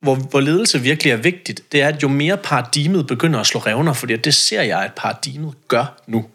[0.02, 3.60] hvor, hvor ledelse virkelig er vigtigt, det er, at jo mere paradigmet begynder at slå
[3.60, 6.26] revner, fordi det ser jeg, at paradigmet gør nu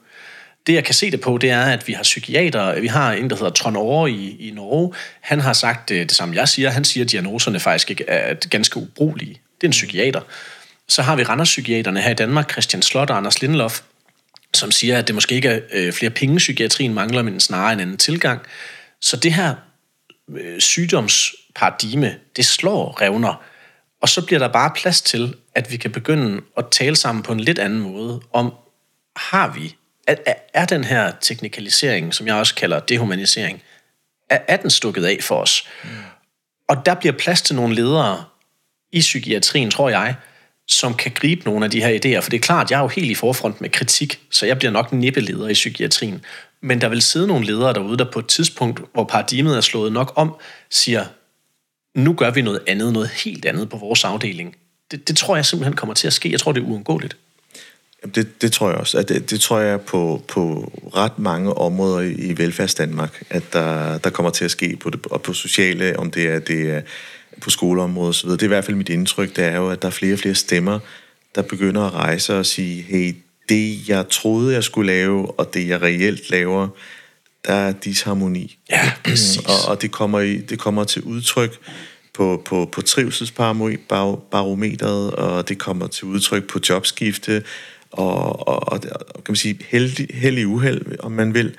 [0.68, 2.81] det, jeg kan se det på, det er, at vi har psykiater.
[2.81, 4.94] Vi har en, der hedder Trond Aare i, i Norge.
[5.20, 6.70] Han har sagt det, det samme, jeg siger.
[6.70, 9.33] Han siger, at diagnoserne faktisk ikke er ganske ubrugelige.
[9.33, 10.20] Det er en psykiater.
[10.88, 13.81] Så har vi Randers-psykiaterne her i Danmark, Christian Slot og Anders Lindelof,
[14.54, 17.81] som siger, at det måske ikke er øh, flere penge, psykiatrien mangler, men snarere en
[17.81, 18.40] anden tilgang.
[19.00, 19.54] Så det her
[20.37, 23.42] øh, sygdomsparadigme, det slår revner.
[24.02, 27.33] Og så bliver der bare plads til, at vi kan begynde at tale sammen på
[27.33, 28.52] en lidt anden måde om,
[29.16, 29.76] har vi
[30.09, 33.62] er, er den her teknikalisering, som jeg også kalder dehumanisering,
[34.31, 35.68] er, er den stukket af for os?
[35.85, 35.90] Mm.
[36.68, 38.25] Og der bliver plads til nogle ledere
[38.92, 40.14] i psykiatrien, tror jeg,
[40.68, 42.21] som kan gribe nogle af de her idéer.
[42.21, 44.73] For det er klart, jeg er jo helt i forfront med kritik, så jeg bliver
[44.73, 46.25] nok nippeleder i psykiatrien.
[46.61, 49.92] Men der vil sidde nogle ledere derude, der på et tidspunkt, hvor paradigmet er slået
[49.92, 50.35] nok om,
[50.71, 51.05] siger,
[51.94, 54.57] nu gør vi noget andet, noget helt andet på vores afdeling.
[54.90, 56.31] Det, det tror jeg simpelthen kommer til at ske.
[56.33, 57.16] Jeg tror, det er uundgåeligt.
[58.15, 58.99] Det, det tror jeg også.
[58.99, 63.99] At det, det tror jeg på, på ret mange områder i velfærds Danmark, at der,
[63.99, 66.81] der kommer til at ske på det, og på sociale, om det er, det er
[67.41, 68.31] på skoleområdet osv.
[68.31, 70.19] Det er i hvert fald mit indtryk, det er jo, at der er flere og
[70.19, 70.79] flere stemmer,
[71.35, 73.15] der begynder at rejse og sige, hey,
[73.49, 76.69] det jeg troede, jeg skulle lave, og det jeg reelt laver,
[77.47, 78.59] der er disharmoni.
[78.71, 79.39] Ja, præcis.
[79.39, 81.59] og, og det, kommer i, det kommer til udtryk
[82.15, 87.43] på, på, på trivselsbarometeret, og det kommer til udtryk på jobskifte,
[87.92, 88.81] og, og, og
[89.24, 91.55] kan man sige, heldig, heldig uheld, om man vil.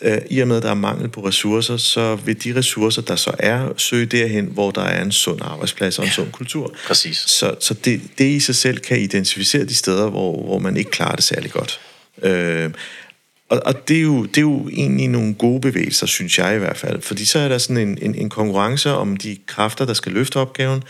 [0.00, 3.16] Øh, I og med, at der er mangel på ressourcer, så vil de ressourcer, der
[3.16, 6.74] så er, søge derhen, hvor der er en sund arbejdsplads og en ja, sund kultur.
[6.86, 7.16] Præcis.
[7.16, 10.90] Så, så det, det i sig selv kan identificere de steder, hvor, hvor man ikke
[10.90, 11.80] klarer det særlig godt.
[12.22, 12.70] Øh,
[13.48, 16.58] og, og det, er jo, det er jo egentlig nogle gode bevægelser, synes jeg i
[16.58, 17.02] hvert fald.
[17.02, 20.36] Fordi så er der sådan en, en, en konkurrence om de kræfter, der skal løfte
[20.36, 20.82] opgaven,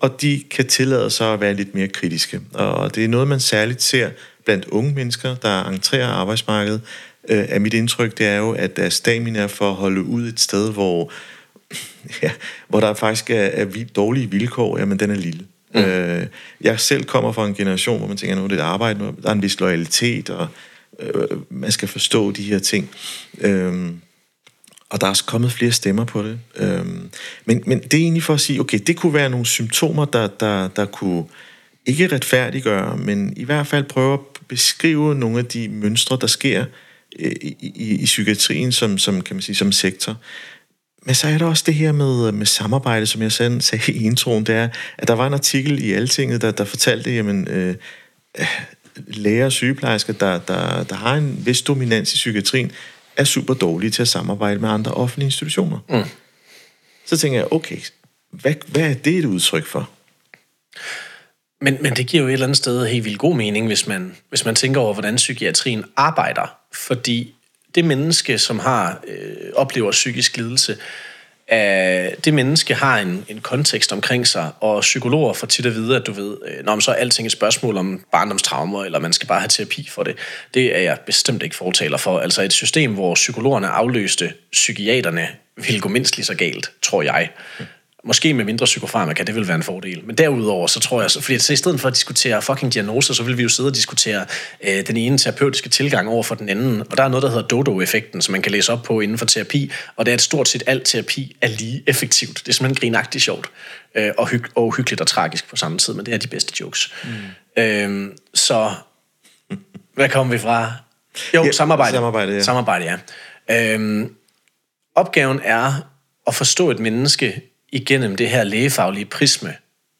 [0.00, 2.40] og de kan tillade sig at være lidt mere kritiske.
[2.54, 4.10] Og det er noget, man særligt ser
[4.44, 6.80] blandt unge mennesker, der entrerer arbejdsmarkedet.
[7.28, 10.40] Øh, af mit indtryk, det er jo, at der stamina for at holde ud et
[10.40, 11.12] sted, hvor,
[12.22, 12.30] ja,
[12.68, 15.44] hvor der faktisk er, er dårlige vilkår, jamen den er lille.
[15.74, 15.80] Mm.
[15.80, 16.26] Øh,
[16.60, 19.32] jeg selv kommer fra en generation, hvor man tænker, det er et arbejde, der er
[19.32, 20.48] en vis loyalitet, og
[21.00, 22.90] øh, man skal forstå de her ting.
[23.40, 23.90] Øh,
[24.90, 26.38] og der er også kommet flere stemmer på det.
[26.56, 27.10] Øhm,
[27.44, 30.26] men, men det er egentlig for at sige, okay, det kunne være nogle symptomer, der,
[30.26, 31.24] der, der kunne
[31.86, 36.64] ikke retfærdiggøre, men i hvert fald prøve at beskrive nogle af de mønstre, der sker
[37.18, 40.16] øh, i, i, i psykiatrien som, som, kan man sige, som sektor.
[41.06, 44.04] Men så er der også det her med, med samarbejde, som jeg sagde, sagde i
[44.04, 47.74] introen, det er, at der var en artikel i Altinget, der, der fortalte, jamen, øh,
[48.38, 48.46] øh
[49.06, 52.72] læger og sygeplejersker, der, der, der har en vis dominans i psykiatrien,
[53.18, 55.78] er super dårlige til at samarbejde med andre offentlige institutioner.
[55.88, 56.10] Mm.
[57.06, 57.78] Så tænker jeg, okay,
[58.30, 59.90] hvad, hvad er det et udtryk for?
[61.60, 64.16] Men, men det giver jo et eller andet sted helt vildt god mening, hvis man,
[64.28, 66.56] hvis man tænker over, hvordan psykiatrien arbejder.
[66.72, 67.34] Fordi
[67.74, 70.76] det menneske, som har øh, oplever psykisk lidelse,
[71.48, 75.96] at det menneske har en, en kontekst omkring sig, og psykologer får tit at vide,
[75.96, 79.12] at du ved, øh, når man så er alting et spørgsmål om barndomstraumer, eller man
[79.12, 80.16] skal bare have terapi for det,
[80.54, 82.18] det er jeg bestemt ikke fortaler for.
[82.18, 87.30] Altså et system, hvor psykologerne afløste psykiaterne, ville gå mindst lige så galt, tror jeg.
[88.04, 90.04] Måske med mindre psykofarmaka, det vil være en fordel.
[90.04, 93.22] Men derudover, så tror jeg, fordi så i stedet for at diskutere fucking diagnoser, så
[93.22, 94.26] vil vi jo sidde og diskutere
[94.64, 96.80] øh, den ene terapeutiske tilgang over for den anden.
[96.90, 99.26] Og der er noget, der hedder dodo-effekten, som man kan læse op på inden for
[99.26, 99.72] terapi.
[99.96, 102.38] Og det er, at stort set alt terapi er lige effektivt.
[102.38, 103.50] Det er simpelthen grinagtigt sjovt.
[103.94, 106.52] Øh, og, hyg- og hyggeligt og tragisk på samme tid, men det er de bedste
[106.60, 106.92] jokes.
[107.04, 107.62] Mm.
[107.62, 108.70] Øh, så,
[109.94, 110.72] hvad kommer vi fra?
[111.34, 111.92] Jo, ja, samarbejde.
[111.92, 112.42] Samarbejde, ja.
[112.42, 112.98] Samarbejde,
[113.48, 113.76] ja.
[113.76, 114.06] Øh,
[114.94, 115.72] opgaven er
[116.26, 119.54] at forstå et menneske igennem det her lægefaglige prisme.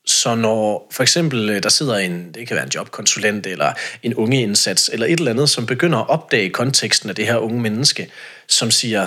[0.07, 4.14] Så når for eksempel øh, der sidder en, det kan være en jobkonsulent eller en
[4.14, 8.11] ungeindsats eller et eller andet, som begynder at opdage konteksten af det her unge menneske,
[8.48, 9.07] som siger,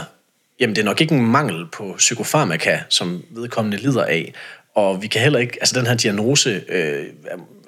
[0.60, 4.34] jamen det er nok ikke en mangel på psykofarmaka, som vedkommende lider af,
[4.76, 7.06] og vi kan heller ikke, altså den her diagnose øh,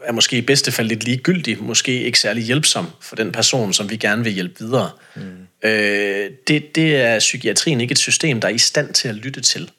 [0.03, 3.89] er måske i bedste fald lidt ligegyldig, måske ikke særlig hjælpsom for den person, som
[3.89, 4.89] vi gerne vil hjælpe videre.
[5.15, 5.21] Mm.
[5.63, 9.41] Øh, det, det er psykiatrien ikke et system, der er i stand til at lytte
[9.41, 9.71] til.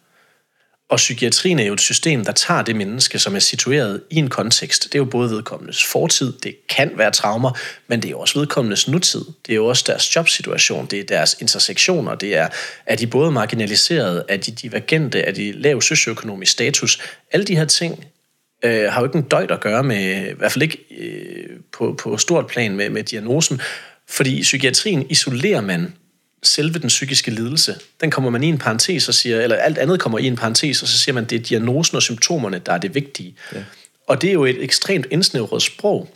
[0.88, 4.28] Og psykiatrien er jo et system, der tager det menneske, som er situeret i en
[4.28, 4.84] kontekst.
[4.84, 8.38] Det er jo både vedkommendes fortid, det kan være traumer, men det er jo også
[8.38, 9.24] vedkommendes nutid.
[9.46, 12.48] Det er jo også deres jobsituation, det er deres intersektioner, det er,
[12.86, 17.00] er de både marginaliserede, er de divergente, er de lav socioøkonomisk status.
[17.32, 18.04] Alle de her ting
[18.64, 21.98] øh, har jo ikke en døjt at gøre med, i hvert fald ikke øh, på,
[22.02, 23.60] på stort plan med, med diagnosen,
[24.08, 25.92] fordi i psykiatrien isolerer man
[26.46, 30.00] selve den psykiske lidelse, den kommer man i en parentes og siger, eller alt andet
[30.00, 32.78] kommer i en parentes, og så siger man, det er diagnosen og symptomerne, der er
[32.78, 33.34] det vigtige.
[33.54, 33.64] Ja.
[34.08, 36.08] Og det er jo et ekstremt indsnævret sprog.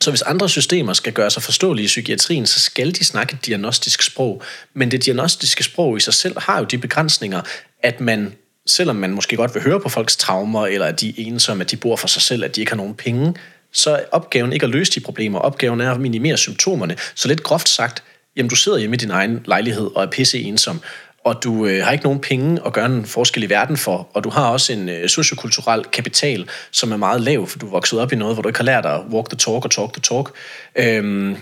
[0.00, 4.02] Så hvis andre systemer skal gøre sig forståelige i psykiatrien, så skal de snakke diagnostisk
[4.02, 4.42] sprog.
[4.74, 7.40] Men det diagnostiske sprog i sig selv har jo de begrænsninger,
[7.82, 8.34] at man,
[8.66, 11.70] selvom man måske godt vil høre på folks traumer, eller at de er ensomme, at
[11.70, 13.34] de bor for sig selv, at de ikke har nogen penge,
[13.72, 15.38] så er opgaven ikke at løse de problemer.
[15.38, 16.96] Opgaven er at minimere symptomerne.
[17.14, 18.02] Så lidt groft sagt,
[18.36, 20.80] jamen du sidder hjemme i din egen lejlighed og er pisse ensom,
[21.24, 24.24] og du øh, har ikke nogen penge at gøre en forskel i verden for, og
[24.24, 28.00] du har også en øh, sociokulturel kapital, som er meget lav, for du er vokset
[28.00, 30.02] op i noget, hvor du ikke har lært at walk the talk og talk the
[30.02, 30.30] talk.
[30.76, 31.36] Øhm,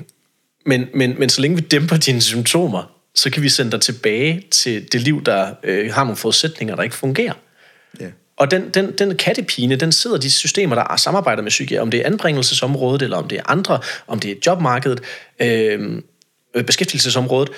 [0.66, 4.44] men, men, men så længe vi dæmper dine symptomer, så kan vi sende dig tilbage
[4.50, 7.35] til det liv, der øh, har nogle forudsætninger, der ikke fungerer.
[8.02, 8.12] Yeah.
[8.37, 12.00] Og den, den, den kattepine, den sidder de systemer, der samarbejder med psykiatri, om det
[12.00, 15.00] er anbringelsesområdet, eller om det er andre, om det er jobmarkedet,
[15.42, 16.02] øh,
[16.54, 17.50] øh, beskæftigelsesområdet.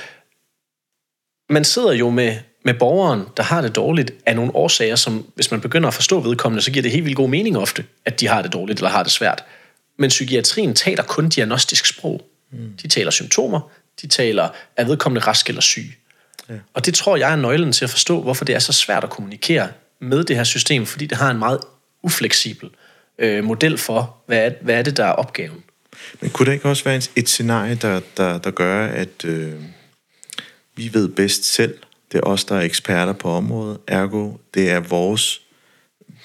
[1.50, 5.50] Man sidder jo med, med borgeren, der har det dårligt, af nogle årsager, som hvis
[5.50, 8.28] man begynder at forstå vedkommende, så giver det helt vildt god mening ofte, at de
[8.28, 9.44] har det dårligt eller har det svært.
[9.98, 12.22] Men psykiatrien taler kun diagnostisk sprog.
[12.52, 12.72] Mm.
[12.82, 13.70] De taler symptomer,
[14.02, 15.98] de taler, er vedkommende rask eller syg.
[16.48, 16.54] Ja.
[16.74, 19.10] Og det tror jeg er nøglen til at forstå, hvorfor det er så svært at
[19.10, 19.68] kommunikere
[20.00, 21.60] med det her system, fordi det har en meget
[22.02, 22.70] ufleksibel
[23.18, 25.64] øh, model for, hvad er, hvad er det, der er opgaven.
[26.20, 29.52] Men kunne det ikke også være et scenarie, der, der, der gør, at øh,
[30.76, 31.78] vi ved bedst selv,
[32.12, 35.40] det er os, der er eksperter på området, ergo det er vores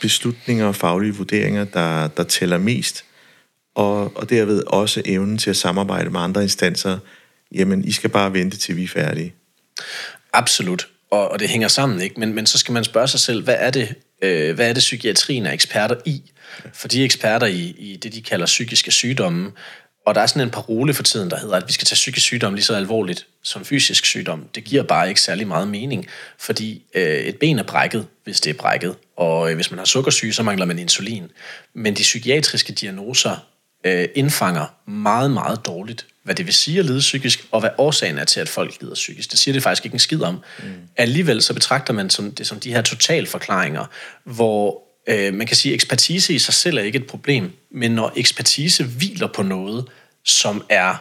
[0.01, 3.05] beslutninger og faglige vurderinger, der, der tæller mest,
[3.75, 6.97] og, og derved også evnen til at samarbejde med andre instanser.
[7.51, 9.33] Jamen, I skal bare vente til vi er færdige.
[10.33, 12.19] Absolut, og, og det hænger sammen, ikke?
[12.19, 14.81] Men, men så skal man spørge sig selv, hvad er det, øh, hvad er det
[14.81, 16.31] psykiatrien er eksperter i?
[16.73, 19.51] For de er eksperter i, i det, de kalder psykiske sygdomme,
[20.05, 22.25] og der er sådan en parole for tiden, der hedder, at vi skal tage psykisk
[22.25, 24.45] sygdom lige så alvorligt som fysisk sygdom.
[24.55, 26.07] Det giver bare ikke særlig meget mening,
[26.39, 29.85] fordi øh, et ben er brækket, hvis det er brækket, og øh, hvis man har
[29.85, 31.31] sukkersyge, så mangler man insulin.
[31.73, 33.45] Men de psykiatriske diagnoser
[33.83, 38.17] øh, indfanger meget, meget dårligt, hvad det vil sige at lide psykisk, og hvad årsagen
[38.17, 39.31] er til, at folk lider psykisk.
[39.31, 40.41] Det siger det faktisk ikke en skid om.
[40.63, 40.69] Mm.
[40.97, 43.85] Alligevel så betragter man som, det som de her totalforklaringer,
[44.23, 47.91] hvor øh, man kan sige, at ekspertise i sig selv er ikke et problem, men
[47.91, 49.85] når ekspertise hviler på noget,
[50.23, 50.95] som er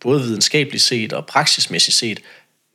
[0.00, 2.20] både videnskabeligt set og praksismæssigt set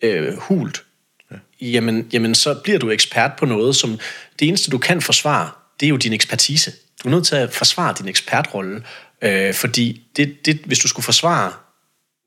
[0.01, 0.83] øh, hult,
[1.31, 1.35] ja.
[1.61, 3.99] jamen, jamen så bliver du ekspert på noget, som
[4.39, 6.71] det eneste, du kan forsvare, det er jo din ekspertise.
[7.03, 8.83] Du er nødt til at forsvare din ekspertrolle,
[9.21, 11.53] øh, fordi det, det, hvis du skulle forsvare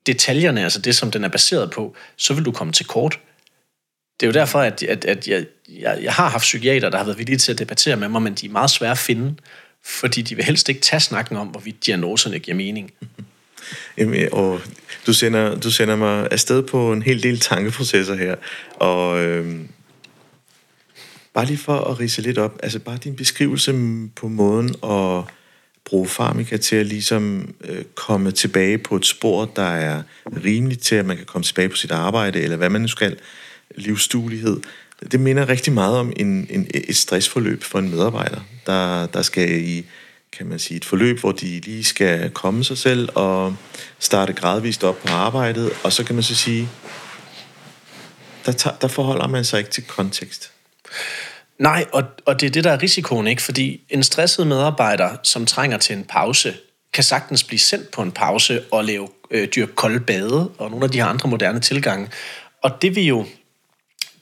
[0.07, 3.21] detaljerne, altså det, som den er baseret på, så vil du komme til kort.
[4.21, 7.05] Det er jo derfor, at, at, at jeg, jeg, jeg har haft psykiater, der har
[7.05, 9.35] været villige til at debattere med mig, men de er meget svære at finde,
[9.85, 12.93] fordi de vil helst ikke tage snakken om, hvorvidt diagnoserne giver mening.
[13.99, 14.61] Jamen, og
[15.07, 18.37] du sender, du sender mig afsted på en hel del tankeprocesser her,
[18.75, 19.69] og øhm,
[21.35, 23.73] bare lige for at rise lidt op, altså bare din beskrivelse
[24.17, 25.25] på måden at
[25.85, 30.03] bruge farmika til at ligesom øh, komme tilbage på et spor, der er
[30.45, 33.17] rimeligt til, at man kan komme tilbage på sit arbejde, eller hvad man nu skal,
[33.77, 34.61] livsduelighed.
[35.13, 39.51] Det minder rigtig meget om en, en, et stressforløb for en medarbejder, der, der skal
[39.51, 39.85] i
[40.33, 43.57] kan man sige, et forløb, hvor de lige skal komme sig selv og
[43.99, 46.69] starte gradvist op på arbejdet, og så kan man så sige,
[48.47, 50.51] der, tager, der forholder man sig ikke til kontekst.
[51.59, 53.43] Nej, og, og det er det, der er risikoen, ikke?
[53.43, 56.55] Fordi en stresset medarbejder, som trænger til en pause,
[56.93, 60.85] kan sagtens blive sendt på en pause og lave øh, dyr kolde bade og nogle
[60.85, 62.09] af de her andre moderne tilgange.
[62.63, 63.27] Og det vil jo,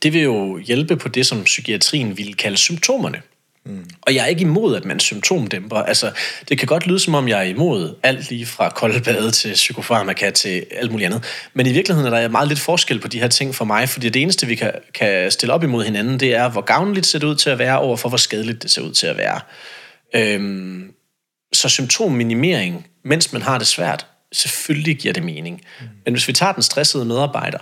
[0.03, 3.23] det vil jo hjælpe på det, som psykiatrien ville kalde symptomerne.
[3.67, 3.85] Mm.
[4.03, 5.77] Og jeg er ikke imod, at man symptomdæmper.
[5.77, 6.13] Altså,
[6.49, 10.31] det kan godt lyde, som om jeg er imod alt lige fra koldbade til psykofarmaka
[10.31, 11.25] til alt muligt andet.
[11.55, 14.09] Men i virkeligheden er der meget lidt forskel på de her ting for mig, fordi
[14.09, 17.27] det eneste, vi kan, kan stille op imod hinanden, det er, hvor gavnligt ser det
[17.27, 19.41] ud til at være, overfor hvor skadeligt det ser ud til at være.
[20.15, 20.91] Øhm,
[21.53, 25.61] så symptomminimering, mens man har det svært, selvfølgelig giver det mening.
[25.81, 25.87] Mm.
[26.05, 27.59] Men hvis vi tager den stressede medarbejder,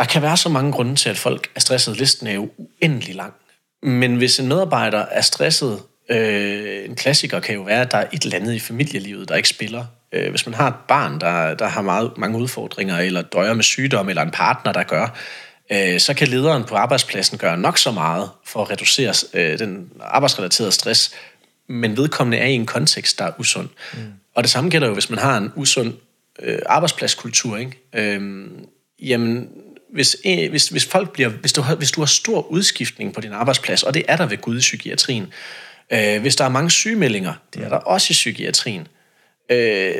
[0.00, 1.96] der kan være så mange grunde til, at folk er stresset.
[1.96, 3.32] Listen er jo uendelig lang.
[3.82, 8.06] Men hvis en medarbejder er stresset, øh, en klassiker kan jo være, at der er
[8.12, 9.84] et eller andet i familielivet, der ikke spiller.
[10.12, 13.62] Øh, hvis man har et barn, der, der har meget, mange udfordringer, eller døjer med
[13.62, 15.18] sygdom, eller en partner, der gør,
[15.72, 19.90] øh, så kan lederen på arbejdspladsen gøre nok så meget for at reducere øh, den
[20.00, 21.14] arbejdsrelaterede stress,
[21.68, 23.68] men vedkommende er i en kontekst, der er usund.
[23.92, 23.98] Mm.
[24.34, 25.92] Og det samme gælder jo, hvis man har en usund
[26.38, 27.56] øh, arbejdspladskultur.
[27.56, 27.78] Ikke?
[27.94, 28.48] Øh,
[29.02, 29.48] jamen,
[29.92, 33.20] hvis, øh, hvis, hvis, folk bliver, hvis, du har, hvis du har stor udskiftning på
[33.20, 35.32] din arbejdsplads, og det er der ved Gud i psykiatrien,
[35.92, 38.88] øh, hvis der er mange sygemeldinger, det er der også i psykiatrien,
[39.50, 39.94] øh,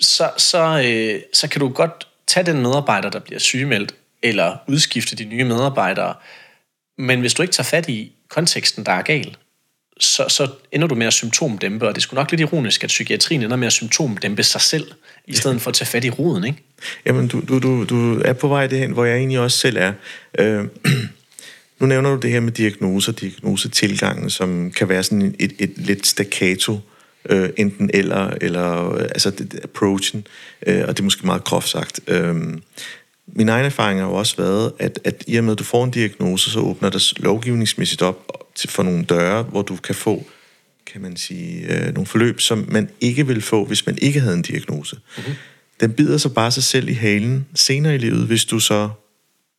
[0.00, 5.16] så, så, øh, så kan du godt tage den medarbejder, der bliver sygemeldt, eller udskifte
[5.16, 6.14] de nye medarbejdere.
[6.98, 9.36] Men hvis du ikke tager fat i konteksten, der er gal,
[10.00, 12.88] så, så ender du med at symptomdæmpe, og det er sgu nok lidt ironisk, at
[12.88, 14.92] psykiatrien ender med at symptomdæmpe sig selv,
[15.28, 16.58] i stedet for at tage fat i roden, ikke?
[17.06, 19.92] Jamen, du, du, du, du er på vej derhen, hvor jeg egentlig også selv er.
[20.38, 20.64] Øh,
[21.80, 26.06] nu nævner du det her med diagnoser, diagnosetilgangen, som kan være sådan et, et, lidt
[26.06, 26.80] staccato,
[27.28, 30.26] øh, enten eller, eller øh, altså det, approachen,
[30.66, 32.00] øh, og det er måske meget groft sagt.
[32.06, 32.36] Øh,
[33.26, 35.84] min egen erfaring har jo også været, at, at i og med, at du får
[35.84, 40.24] en diagnose, så åbner der lovgivningsmæssigt op til, for nogle døre, hvor du kan få
[40.92, 44.34] kan man sige, øh, nogle forløb, som man ikke ville få, hvis man ikke havde
[44.34, 44.96] en diagnose.
[45.16, 45.34] Mm-hmm.
[45.80, 48.88] Den bider så bare sig selv i halen senere i livet, hvis du så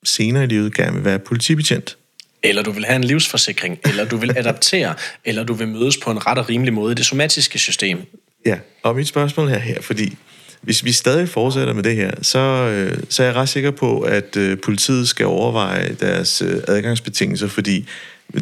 [0.03, 1.97] senere i livet gerne vil være politibetjent.
[2.43, 4.95] Eller du vil have en livsforsikring, eller du vil adaptere,
[5.25, 7.99] eller du vil mødes på en ret og rimelig måde i det somatiske system.
[8.45, 10.17] Ja, og mit spørgsmål er her, fordi
[10.61, 13.99] hvis vi stadig fortsætter med det her, så, øh, så er jeg ret sikker på,
[13.99, 17.87] at øh, politiet skal overveje deres øh, adgangsbetingelser, fordi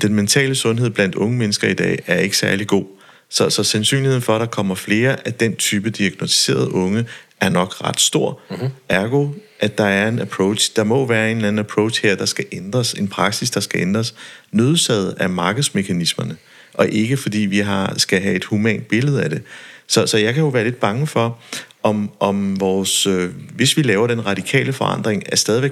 [0.01, 2.85] den mentale sundhed blandt unge mennesker i dag er ikke særlig god.
[3.29, 7.05] Så, så sandsynligheden for, at der kommer flere af den type diagnostiserede unge,
[7.41, 8.39] er nok ret stor.
[8.49, 8.69] Mm-hmm.
[8.89, 9.29] Ergo
[9.59, 12.45] at der er en approach, der må være en eller anden approach her, der skal
[12.51, 14.15] ændres, en praksis, der skal ændres,
[14.51, 16.35] nødsaget af markedsmekanismerne,
[16.73, 19.41] og ikke fordi vi har, skal have et humant billede af det.
[19.88, 21.39] Så, så jeg kan jo være lidt bange for,
[21.83, 25.71] om, om vores, øh, hvis vi laver den radikale forandring, er stadigvæk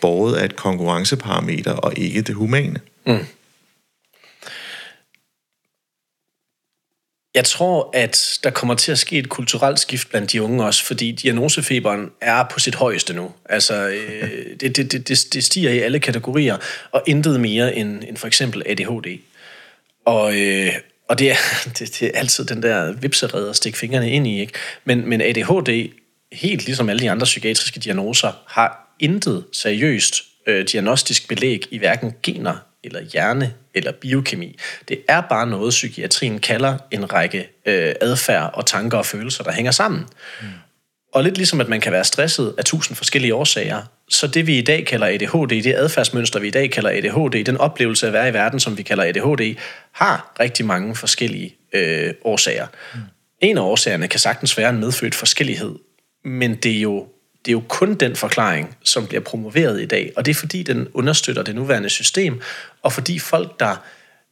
[0.00, 2.80] båret af et konkurrenceparameter og ikke det humane.
[3.06, 3.18] Mm.
[7.36, 10.84] Jeg tror, at der kommer til at ske et kulturelt skift blandt de unge også,
[10.84, 13.32] fordi diagnosefeberen er på sit højeste nu.
[13.44, 14.30] Altså, øh,
[14.60, 16.56] det, det, det, det stiger i alle kategorier,
[16.92, 19.18] og intet mere end, end for eksempel ADHD.
[20.04, 20.72] Og, øh,
[21.08, 21.36] og det, er,
[21.78, 24.40] det, det er altid den der vipserede at stikke fingrene ind i.
[24.40, 24.52] Ikke?
[24.84, 25.90] Men, men ADHD,
[26.32, 32.14] helt ligesom alle de andre psykiatriske diagnoser, har intet seriøst øh, diagnostisk belæg i hverken
[32.22, 32.56] gener
[32.86, 34.58] eller hjerne eller biokemi.
[34.88, 39.52] Det er bare noget, psykiatrien kalder en række øh, adfærd og tanker og følelser, der
[39.52, 40.06] hænger sammen.
[40.40, 40.46] Mm.
[41.14, 44.58] Og lidt ligesom at man kan være stresset af tusind forskellige årsager, så det vi
[44.58, 48.12] i dag kalder ADHD, det adfærdsmønster vi i dag kalder ADHD, den oplevelse af at
[48.12, 49.56] være i verden, som vi kalder ADHD,
[49.92, 52.66] har rigtig mange forskellige øh, årsager.
[52.94, 53.00] Mm.
[53.40, 55.74] En af årsagerne kan sagtens være en medfødt forskellighed,
[56.24, 57.06] men det er jo
[57.46, 60.62] det er jo kun den forklaring, som bliver promoveret i dag, og det er fordi,
[60.62, 62.40] den understøtter det nuværende system,
[62.82, 63.76] og fordi folk, der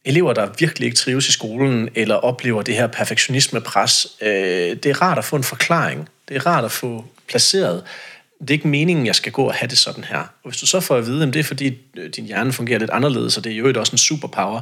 [0.05, 4.29] elever, der virkelig ikke trives i skolen, eller oplever det her perfektionisme-pres, øh,
[4.75, 6.09] det er rart at få en forklaring.
[6.29, 7.83] Det er rart at få placeret.
[8.41, 10.19] Det er ikke meningen, jeg skal gå og have det sådan her.
[10.19, 12.79] Og hvis du så får at vide, at det er fordi, øh, din hjerne fungerer
[12.79, 14.61] lidt anderledes, og det er jo også en superpower,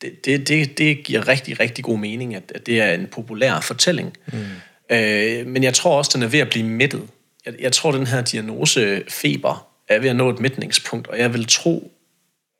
[0.00, 3.60] det, det, det, det giver rigtig, rigtig god mening, at, at det er en populær
[3.60, 4.16] fortælling.
[4.32, 4.38] Mm.
[4.90, 7.02] Øh, men jeg tror også, den er ved at blive mættet
[7.46, 11.32] jeg, jeg tror, den her diagnose feber er ved at nå et midtningspunkt, og jeg
[11.32, 11.92] vil tro,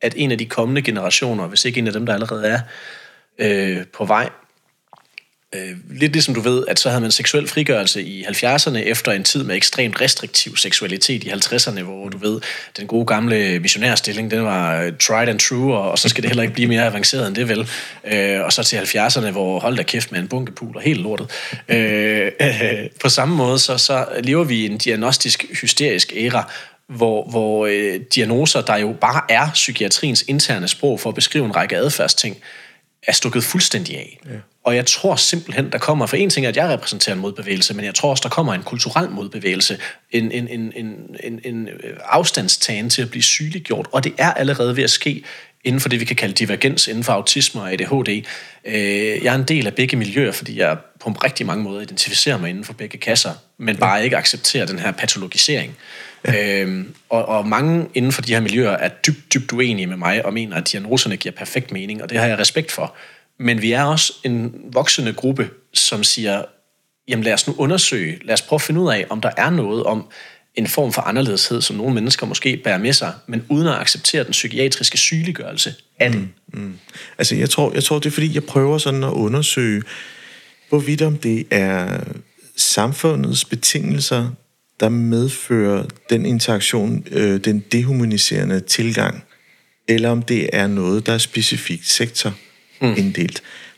[0.00, 2.60] at en af de kommende generationer, hvis ikke en af dem, der allerede er
[3.38, 4.30] øh, på vej,
[5.54, 9.24] øh, lidt ligesom du ved, at så havde man seksuel frigørelse i 70'erne efter en
[9.24, 12.40] tid med ekstremt restriktiv seksualitet i 50'erne, hvor du ved,
[12.76, 16.30] den gode gamle missionærstilling, den var øh, tried and true, og, og så skal det
[16.30, 17.68] heller ikke blive mere avanceret end det vel.
[18.04, 21.30] Øh, og så til 70'erne, hvor hold da kæft med en bunkepul og helt lortet.
[21.68, 26.52] Øh, øh, på samme måde, så, så lever vi i en diagnostisk hysterisk æra,
[26.88, 31.56] hvor, hvor øh, diagnoser, der jo bare er psykiatriens interne sprog for at beskrive en
[31.56, 32.36] række adfærdsting,
[33.06, 34.20] er stukket fuldstændig af.
[34.26, 34.30] Ja.
[34.64, 37.74] Og jeg tror simpelthen, der kommer, for en ting er, at jeg repræsenterer en modbevægelse,
[37.74, 39.78] men jeg tror også, der kommer en kulturel modbevægelse,
[40.10, 41.68] en, en, en, en, en, en
[42.04, 45.24] afstandstagen til at blive sygeliggjort, og det er allerede ved at ske
[45.64, 48.24] inden for det, vi kan kalde divergens inden for autisme og ADHD.
[48.64, 52.38] Øh, jeg er en del af begge miljøer, fordi jeg på rigtig mange måder identificerer
[52.38, 55.76] mig inden for begge kasser, men bare ikke accepterer den her patologisering.
[56.26, 56.60] Ja.
[56.60, 60.26] Øhm, og, og mange inden for de her miljøer er dybt, dybt uenige med mig
[60.26, 62.94] og mener, at diagnoserne giver perfekt mening, og det har jeg respekt for.
[63.38, 66.42] Men vi er også en voksende gruppe, som siger,
[67.08, 69.50] jamen lad os nu undersøge, lad os prøve at finde ud af, om der er
[69.50, 70.08] noget om
[70.54, 74.24] en form for anderledeshed, som nogle mennesker måske bærer med sig, men uden at acceptere
[74.24, 76.20] den psykiatriske sygeliggørelse af det.
[76.20, 76.78] Mm, mm.
[77.18, 79.82] Altså jeg tror, jeg tror, det er fordi, jeg prøver sådan at undersøge,
[80.68, 82.00] hvorvidt om det er
[82.56, 84.30] samfundets betingelser,
[84.80, 89.24] der medfører den interaktion, øh, den dehumaniserende tilgang,
[89.88, 92.34] eller om det er noget, der er specifikt sektor
[92.80, 92.94] mm.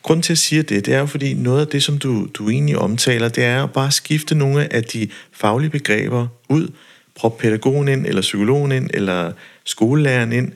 [0.06, 2.50] Grunden til at sige det, det er jo fordi noget af det, som du, du
[2.50, 6.68] egentlig omtaler, det er at bare skifte nogle af de faglige begreber ud,
[7.14, 9.32] prøve pædagogen ind, eller psykologen ind, eller
[9.64, 10.52] skolelæreren ind,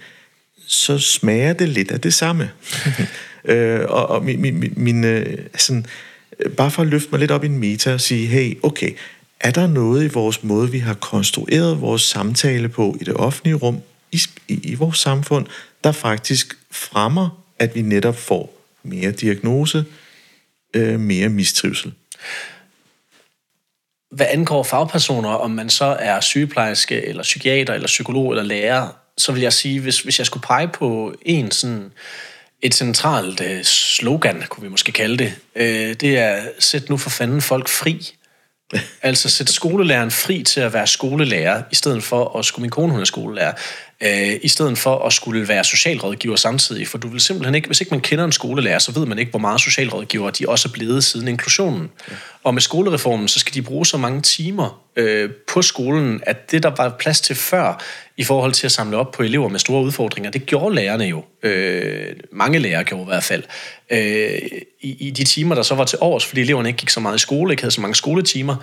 [0.66, 2.50] så smager det lidt af det samme.
[3.44, 5.86] øh, og og min, min, min øh, sådan,
[6.40, 8.90] øh, bare for at løfte mig lidt op i en meta og sige, hey, okay,
[9.40, 13.54] er der noget i vores måde, vi har konstrueret vores samtale på i det offentlige
[13.54, 13.78] rum,
[14.12, 15.46] i, i, i vores samfund,
[15.84, 19.84] der faktisk fremmer, at vi netop får mere diagnose,
[20.74, 21.92] øh, mere mistrivsel.
[24.10, 29.32] Hvad angår fagpersoner, om man så er sygeplejerske, eller psykiater, eller psykolog, eller lærer, så
[29.32, 31.92] vil jeg sige, hvis, hvis jeg skulle pege på en sådan,
[32.62, 37.10] et centralt øh, slogan, kunne vi måske kalde det, øh, det er, sæt nu for
[37.10, 38.14] fanden folk fri.
[39.02, 42.92] altså sæt skolelæreren fri til at være skolelærer, i stedet for at skulle min kone,
[42.92, 43.52] hun er skolelærer,
[44.00, 46.88] øh, i stedet for at skulle være socialrådgiver samtidig.
[46.88, 49.30] For du vil simpelthen ikke, hvis ikke man kender en skolelærer, så ved man ikke,
[49.30, 51.90] hvor meget socialrådgiver de også er blevet siden inklusionen.
[52.10, 52.14] Ja.
[52.44, 56.62] Og med skolereformen, så skal de bruge så mange timer øh, på skolen, at det,
[56.62, 57.82] der var plads til før,
[58.16, 61.24] i forhold til at samle op på elever med store udfordringer, det gjorde lærerne jo.
[61.42, 63.42] Øh, mange lærere gjorde i hvert fald.
[63.90, 64.38] Øh,
[64.80, 67.16] i, I de timer, der så var til års, fordi eleverne ikke gik så meget
[67.16, 68.56] i skole, ikke havde så mange skoletimer.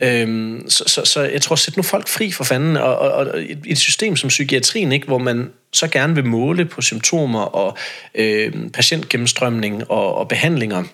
[0.00, 0.24] Ja.
[0.24, 3.42] Øh, så, så, så jeg tror, sæt nu folk fri for fanden, og, og, og
[3.42, 7.76] et, et system som psykiatrien, ikke, hvor man så gerne vil måle på symptomer og
[8.14, 10.84] øh, patientgennemstrømning og, og behandlinger,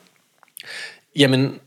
[1.17, 1.59] jamen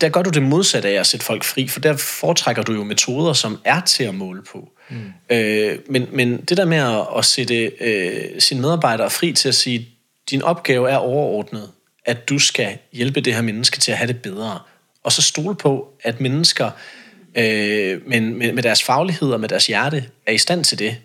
[0.00, 2.84] der gør du det modsatte af at sætte folk fri, for der foretrækker du jo
[2.84, 4.68] metoder, som er til at måle på.
[4.90, 4.96] Mm.
[5.30, 9.54] Øh, men, men det der med at, at sætte øh, sine medarbejdere fri til at
[9.54, 9.88] sige,
[10.30, 11.70] din opgave er overordnet,
[12.04, 14.58] at du skal hjælpe det her menneske til at have det bedre.
[15.02, 16.70] Og så stole på, at mennesker
[17.34, 20.96] øh, men med, med deres faglighed og med deres hjerte er i stand til det.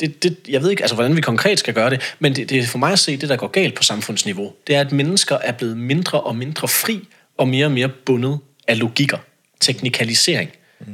[0.00, 2.58] Det, det, jeg ved ikke, altså, hvordan vi konkret skal gøre det, men det, det
[2.58, 5.36] er for mig at se, det der går galt på samfundsniveau, det er, at mennesker
[5.36, 7.08] er blevet mindre og mindre fri
[7.38, 9.18] og mere og mere bundet af logikker,
[9.60, 10.50] teknikalisering.
[10.80, 10.86] Mm.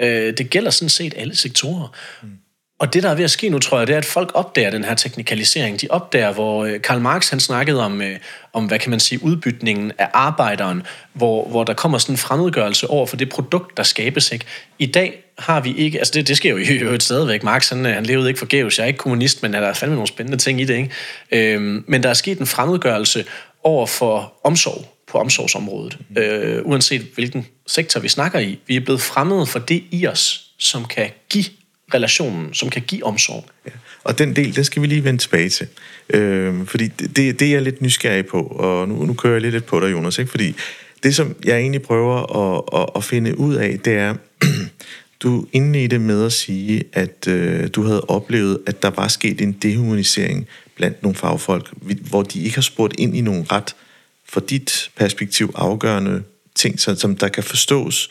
[0.00, 1.96] Øh, det gælder sådan set alle sektorer.
[2.22, 2.28] Mm.
[2.78, 4.70] Og det, der er ved at ske nu, tror jeg, det er, at folk opdager
[4.70, 5.80] den her teknikalisering.
[5.80, 8.18] De opdager, hvor øh, Karl Marx han snakkede om, øh,
[8.52, 10.82] om hvad kan man sige, udbytningen af arbejderen,
[11.12, 14.32] hvor, hvor der kommer sådan en fremmedgørelse over for det produkt, der skabes.
[14.32, 14.44] Ikke?
[14.78, 17.42] I dag har vi ikke, altså det, det sker jo i øvrigt stadigvæk.
[17.42, 18.78] Marx han, øh, han levede ikke forgæves.
[18.78, 20.74] Jeg er ikke kommunist, men der er fandme nogle spændende ting i det.
[20.76, 21.54] Ikke?
[21.54, 23.24] Øhm, men der er sket en fremmedgørelse
[23.62, 26.22] over for omsorg på omsorgsområdet, mm.
[26.22, 28.58] øh, uanset hvilken sektor vi snakker i.
[28.66, 31.44] Vi er blevet fremmede for det i os, som kan give
[31.94, 33.44] relationen, som kan give omsorg.
[33.66, 33.70] Ja.
[34.04, 35.66] Og den del, den skal vi lige vende tilbage til.
[36.10, 39.66] Øh, fordi det, det er jeg lidt nysgerrig på, og nu, nu kører jeg lidt
[39.66, 40.18] på dig, Jonas.
[40.18, 40.30] Ikke?
[40.30, 40.54] Fordi
[41.02, 44.14] det, som jeg egentlig prøver at, at, at finde ud af, det er,
[45.22, 48.90] du er inde i det med at sige, at øh, du havde oplevet, at der
[48.90, 50.46] var sket en dehumanisering
[50.76, 51.70] blandt nogle fagfolk,
[52.10, 53.74] hvor de ikke har spurgt ind i nogle ret
[54.34, 56.22] for dit perspektiv afgørende
[56.54, 58.10] ting, som der kan forstås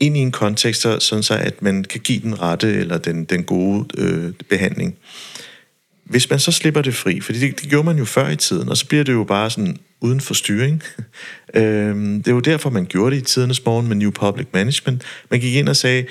[0.00, 3.44] ind i en kontekst, sådan så at man kan give den rette eller den, den
[3.44, 4.96] gode øh, behandling.
[6.04, 8.68] Hvis man så slipper det fri, for det, det gjorde man jo før i tiden,
[8.68, 10.82] og så bliver det jo bare sådan uden for styring.
[11.54, 15.02] øhm, det er jo derfor, man gjorde det i tidernes morgen med New Public Management.
[15.30, 16.06] Man gik ind og sagde,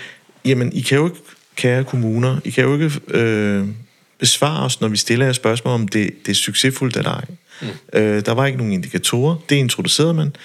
[0.45, 1.20] jamen, I kan jo ikke,
[1.56, 3.68] kære kommuner, I kan jo ikke øh,
[4.20, 7.26] besvare os, når vi stiller jer spørgsmål om, det, det er succesfuldt eller ej.
[7.61, 7.67] Mm.
[7.93, 9.36] Øh, der var ikke nogen indikatorer.
[9.49, 10.36] Det introducerede man.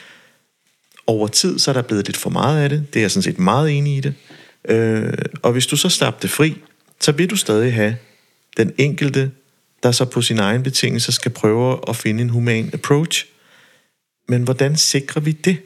[1.06, 2.86] Over tid, så er der blevet lidt for meget af det.
[2.92, 4.14] Det er jeg sådan set meget enig i det.
[4.68, 5.12] Øh,
[5.42, 6.56] og hvis du så slapper det fri,
[7.00, 7.96] så vil du stadig have
[8.56, 9.30] den enkelte,
[9.82, 13.26] der så på sin egen betingelse skal prøve at finde en human approach.
[14.28, 15.56] Men hvordan sikrer vi det?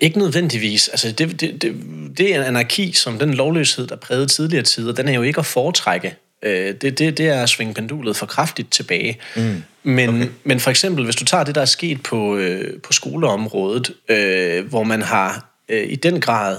[0.00, 0.88] Ikke nødvendigvis.
[0.88, 1.74] Altså det, det, det,
[2.18, 5.38] det er en anarki, som den lovløshed, der prægede tidligere tider, den er jo ikke
[5.38, 6.16] at foretrække.
[6.44, 9.18] Øh, det, det, det er at svinge pendulet for kraftigt tilbage.
[9.36, 9.62] Mm.
[9.82, 10.28] Men, okay.
[10.44, 14.66] men for eksempel, hvis du tager det, der er sket på, øh, på skoleområdet, øh,
[14.66, 16.56] hvor man har øh, i den grad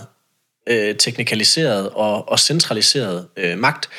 [0.67, 3.89] øh, teknikaliseret og, og centraliseret øh, magt,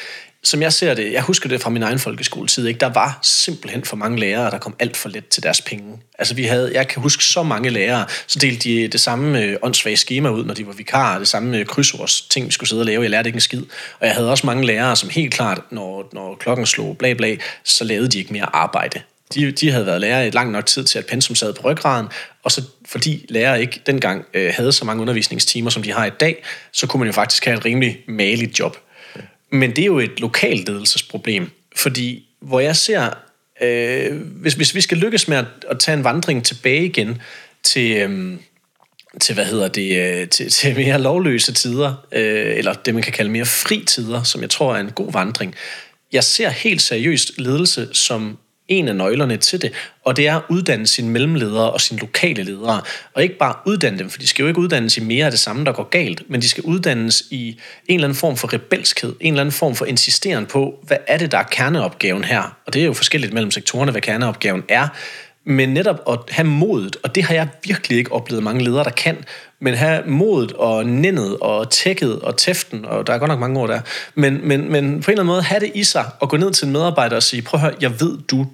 [0.47, 2.81] som jeg ser det, jeg husker det fra min egen folkeskoletid, ikke?
[2.81, 5.99] der var simpelthen for mange lærere, der kom alt for let til deres penge.
[6.19, 9.57] Altså vi havde, jeg kan huske så mange lærere, så delte de det samme øh,
[9.63, 12.83] åndssvage schema ud, når de var vikarer, det samme øh, krydsords ting, vi skulle sidde
[12.83, 13.03] og lave.
[13.03, 13.63] Jeg lærte ikke en skid.
[14.01, 17.37] Og jeg havde også mange lærere, som helt klart, når, når klokken slog bla bla,
[17.65, 19.01] så lavede de ikke mere arbejde.
[19.35, 21.71] De, de havde været lærere i et langt nok tid til, at pensum sad på
[21.71, 22.07] ryggraden,
[22.43, 26.11] og så fordi lærere ikke dengang øh, havde så mange undervisningstimer, som de har i
[26.21, 28.77] dag, så kunne man jo faktisk have et rimelig maligt job.
[29.57, 33.11] Men det er jo et lokalt ledelsesproblem, fordi hvor jeg ser,
[33.63, 37.23] øh, hvis, hvis vi skal lykkes med at, at tage en vandring tilbage igen
[37.63, 38.37] til, øh,
[39.21, 43.13] til hvad hedder det, øh, til, til mere lovløse tider, øh, eller det man kan
[43.13, 45.55] kalde mere fri tider, som jeg tror er en god vandring.
[46.13, 48.39] Jeg ser helt seriøst ledelse som
[48.69, 49.73] en af nøglerne til det,
[50.05, 52.81] og det er at uddanne sine mellemledere og sine lokale ledere.
[53.15, 55.41] Og ikke bare uddanne dem, for de skal jo ikke uddannes i mere af det
[55.41, 57.49] samme, der går galt, men de skal uddannes i
[57.89, 61.19] en eller anden form for rebelskhed, en eller anden form for insisteren på, hvad er
[61.19, 62.57] det, der er kerneopgaven her?
[62.67, 64.89] Og det er jo forskelligt mellem sektorerne, hvad kerneopgaven er.
[65.49, 68.91] Men netop at have modet, og det har jeg virkelig ikke oplevet mange ledere, der
[68.91, 69.17] kan,
[69.61, 73.61] men have modet og nændet og tækket og tæften, og der er godt nok mange
[73.61, 73.81] ord der,
[74.15, 76.53] men, men, men på en eller anden måde have det i sig og gå ned
[76.53, 78.47] til en medarbejder og sige, prøv at høre, jeg ved, du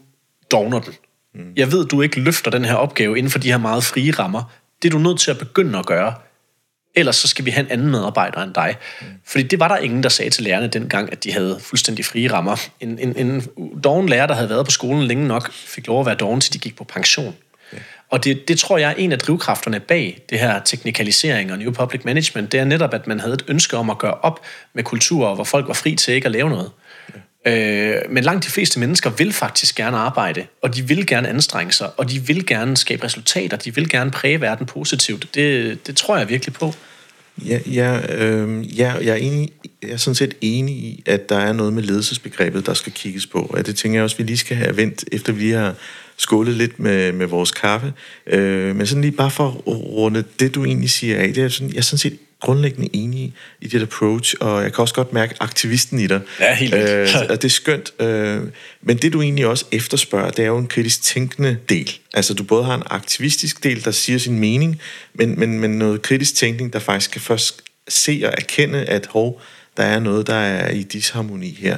[0.53, 0.94] dogner den.
[1.34, 1.53] Mm.
[1.57, 4.53] Jeg ved, du ikke løfter den her opgave inden for de her meget frie rammer.
[4.82, 6.14] Det er du nødt til at begynde at gøre.
[6.94, 8.76] Ellers så skal vi have en anden medarbejder end dig.
[9.00, 9.07] Mm.
[9.24, 12.32] Fordi det var der ingen, der sagde til lærerne dengang, at de havde fuldstændig frie
[12.32, 12.57] rammer.
[12.80, 13.46] En, en, en
[13.84, 16.53] doven lærer, der havde været på skolen længe nok, fik lov at være doven, til
[16.53, 17.34] de gik på pension.
[18.12, 21.72] Og det, det tror jeg er en af drivkræfterne bag det her teknikalisering og New
[21.72, 24.40] Public Management, det er netop, at man havde et ønske om at gøre op
[24.74, 26.70] med kulturer, hvor folk var fri til ikke at lave noget.
[27.47, 31.72] Øh, men langt de fleste mennesker vil faktisk gerne arbejde, og de vil gerne anstrenge
[31.72, 35.34] sig, og de vil gerne skabe resultater, de vil gerne præge verden positivt.
[35.34, 36.74] Det, det tror jeg virkelig på.
[37.47, 39.49] Ja, ja, øh, ja jeg, er enig,
[39.82, 43.26] jeg er sådan set enig i, at der er noget med ledelsesbegrebet, der skal kigges
[43.26, 43.38] på.
[43.38, 45.74] Og det tænker jeg også, vi lige skal have vendt, efter vi har
[46.16, 47.93] skålet lidt med, med vores kaffe.
[48.26, 51.49] Øh, men sådan lige bare for at runde det, du egentlig siger af, det er
[51.49, 55.12] sådan, jeg er sådan set grundlæggende enig i dit approach, og jeg kan også godt
[55.12, 56.20] mærke aktivisten i dig.
[56.40, 57.93] Ja, helt øh, og det er skønt.
[58.01, 58.43] Øh,
[58.82, 61.99] men det, du egentlig også efterspørger, det er jo en kritisk tænkende del.
[62.14, 64.80] Altså, du både har en aktivistisk del, der siger sin mening,
[65.14, 69.40] men, men, men noget kritisk tænkning, der faktisk kan først se og erkende, at hov,
[69.76, 71.76] der er noget, der er i disharmoni her.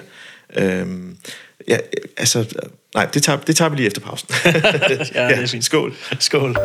[0.57, 0.87] Øh,
[1.69, 1.77] ja,
[2.17, 2.45] altså,
[2.95, 4.29] nej, det tager, det tager vi lige efter pausen.
[4.45, 5.65] ja, det er fint.
[5.65, 5.95] Skål.
[6.19, 6.57] Skål.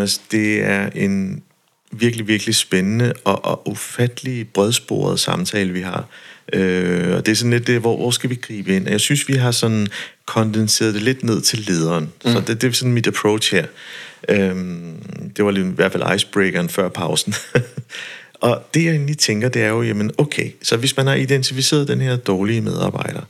[0.00, 1.42] Jonas, det er en
[1.92, 6.04] virkelig, virkelig spændende og, og ufattelig bredsporet samtale, vi har.
[6.52, 8.88] Øh, og det er sådan lidt det, hvor, hvor skal vi gribe ind?
[8.88, 9.88] Jeg synes, vi har sådan
[10.26, 12.12] kondenseret det lidt ned til lederen.
[12.24, 12.32] Mm.
[12.32, 13.66] Så det, det er sådan mit approach her.
[14.28, 14.56] Øh,
[15.36, 17.34] det var lige, i hvert fald icebreakeren før pausen.
[18.40, 21.88] Og det jeg egentlig tænker, det er jo, jamen okay, så hvis man har identificeret
[21.88, 23.20] den her dårlige medarbejder,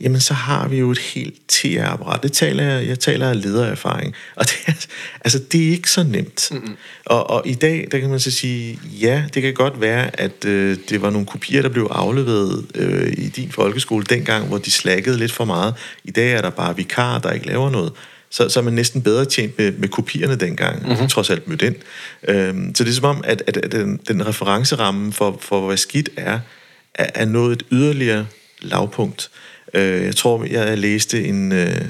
[0.00, 2.22] jamen så har vi jo et helt TR-apparat.
[2.22, 4.14] Det taler jeg, jeg taler af ledererfaring.
[4.36, 4.72] Og det er,
[5.24, 6.48] altså, det er ikke så nemt.
[6.50, 6.76] Mm-hmm.
[7.04, 10.44] Og, og i dag, der kan man så sige, ja, det kan godt være, at
[10.44, 14.70] øh, det var nogle kopier, der blev afleveret øh, i din folkeskole dengang, hvor de
[14.70, 15.74] slakkede lidt for meget.
[16.04, 17.92] I dag er der bare vikar, der ikke laver noget
[18.30, 21.08] så, så er man næsten bedre tjent med, med kopierne dengang, mm-hmm.
[21.08, 21.76] trods alt mødt ind.
[22.28, 25.76] Øhm, så det er som om, at, at, at den, den referenceramme for, for, hvad
[25.76, 26.40] skidt er,
[26.94, 28.26] er, er nået et yderligere
[28.60, 29.30] lavpunkt.
[29.74, 31.80] Øh, jeg tror, jeg læste en øh,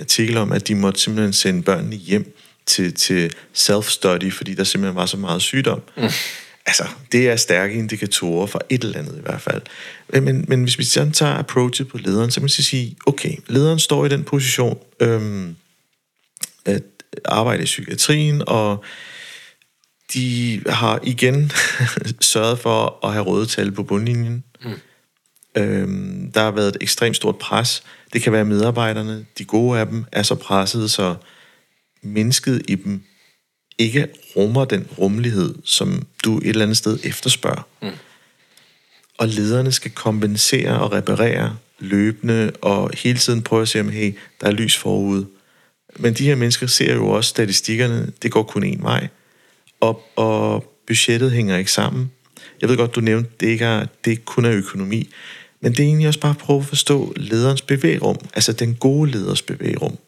[0.00, 4.96] artikel om, at de måtte simpelthen sende børnene hjem til, til self-study, fordi der simpelthen
[4.96, 5.80] var så meget sygdom.
[5.96, 6.08] Mm.
[6.66, 9.62] Altså, det er stærke indikatorer for et eller andet i hvert fald.
[10.22, 13.78] Men, men hvis vi sådan tager approachet på lederen, så kan man sige, okay, lederen
[13.78, 15.56] står i den position, øhm,
[16.64, 16.82] at
[17.24, 18.84] arbejde i psykiatrien, og
[20.14, 21.52] de har igen
[22.20, 24.44] sørget for at have røde tal på bundlinjen.
[24.64, 24.72] Mm.
[25.56, 27.82] Øhm, der har været et ekstremt stort pres.
[28.12, 31.14] Det kan være medarbejderne, de gode af dem, er så presset, så
[32.02, 33.02] mennesket i dem
[33.78, 37.66] ikke rummer den rummelighed, som du et eller andet sted efterspørger.
[37.82, 37.88] Mm.
[39.18, 44.14] Og lederne skal kompensere og reparere løbende, og hele tiden prøve at se, om hey,
[44.40, 45.26] der er lys forude.
[45.98, 49.08] Men de her mennesker ser jo også statistikkerne, det går kun en vej,
[49.80, 52.10] og, og budgettet hænger ikke sammen.
[52.60, 55.08] Jeg ved godt, du nævnte, det ikke er, det ikke kun er økonomi,
[55.60, 59.10] men det er egentlig også bare at prøve at forstå lederens bevægrum, altså den gode
[59.10, 59.98] leders bevægrum,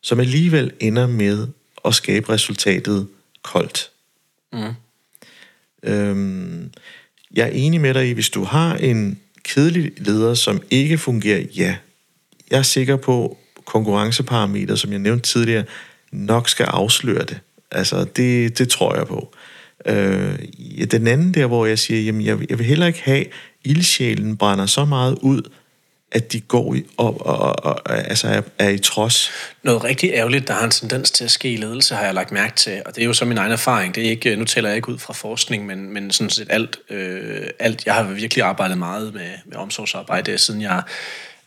[0.00, 1.46] som alligevel ender med
[1.84, 3.08] at skabe resultatet
[3.42, 3.90] koldt.
[4.52, 4.74] Mm.
[5.82, 6.70] Øhm,
[7.34, 11.44] jeg er enig med dig i, hvis du har en kedelig leder, som ikke fungerer,
[11.56, 11.76] ja,
[12.50, 13.38] jeg er sikker på,
[13.68, 15.64] konkurrenceparameter, som jeg nævnte tidligere,
[16.12, 17.40] nok skal afsløre det.
[17.70, 19.34] Altså, det, det tror jeg på.
[19.86, 20.38] Øh,
[20.90, 23.24] den anden der, hvor jeg siger, jamen, jeg, jeg vil heller ikke have,
[23.64, 25.42] ildsjælen brænder så meget ud,
[26.12, 29.30] at de går i, og, og, og, og altså er, er i trods.
[29.62, 32.32] Noget rigtig ærgerligt, der har en tendens til at ske i ledelse, har jeg lagt
[32.32, 33.94] mærke til, og det er jo så min egen erfaring.
[33.94, 36.78] Det er ikke, nu taler jeg ikke ud fra forskning, men, men sådan set alt,
[36.90, 37.86] øh, alt.
[37.86, 40.82] Jeg har virkelig arbejdet meget med, med omsorgsarbejde, siden jeg,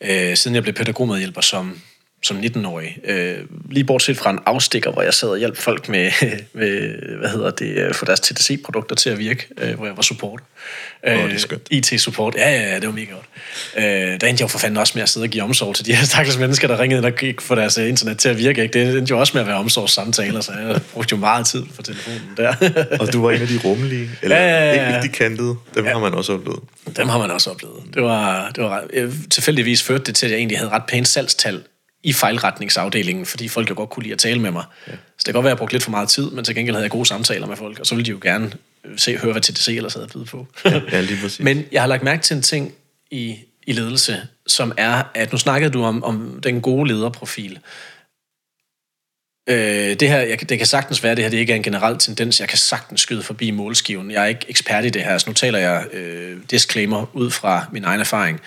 [0.01, 1.81] øh, siden jeg blev pædagogmedhjælper som,
[2.23, 2.97] som 19-årig.
[3.03, 3.37] Øh,
[3.69, 6.11] lige bortset fra en afstikker, hvor jeg sad og hjalp folk med,
[6.53, 10.01] med hvad hedder det, øh, få deres TTC-produkter til at virke, øh, hvor jeg var
[10.01, 10.41] support.
[11.07, 11.31] Øh, oh,
[11.71, 13.25] IT-support, ja, ja, ja, det var mega godt.
[13.77, 15.85] Øh, der endte jeg jo for fanden også med at sidde og give omsorg til
[15.85, 18.63] de her stakkels mennesker, der ringede, der gik for deres internet til at virke.
[18.63, 18.79] Ikke?
[18.79, 21.81] Det endte jo også med at være omsorgssamtaler, så jeg brugte jo meget tid på
[21.81, 22.55] telefonen der.
[23.01, 24.95] og du var en af de rummelige, eller ja, ja, ja.
[24.95, 25.91] ikke de kantede, dem ja.
[25.91, 26.59] har man også oplevet.
[26.97, 27.83] Dem har man også oplevet.
[27.93, 28.83] Det var, det var
[29.29, 31.61] tilfældigvis førte det til, at jeg egentlig havde ret pænt salgstal
[32.03, 34.63] i fejlretningsafdelingen, fordi folk jo godt kunne lide at tale med mig.
[34.87, 34.91] Ja.
[34.91, 36.75] Så det kan godt være, at jeg brugte lidt for meget tid, men til gengæld
[36.75, 38.51] havde jeg gode samtaler med folk, og så ville de jo gerne
[38.85, 40.47] øh, se, høre, hvad TDC ellers havde at på.
[40.65, 41.39] ja, lige præcis.
[41.47, 42.73] Men jeg har lagt mærke til en ting
[43.11, 43.37] i,
[43.67, 47.59] i ledelse, som er, at nu snakkede du om, om den gode lederprofil.
[49.49, 51.63] Øh, det her, jeg, det kan sagtens være, at det her det ikke er en
[51.63, 52.39] generel tendens.
[52.39, 54.11] Jeg kan sagtens skyde forbi målskiven.
[54.11, 57.65] Jeg er ikke ekspert i det her, så nu taler jeg øh, disclaimer ud fra
[57.71, 58.41] min egen erfaring.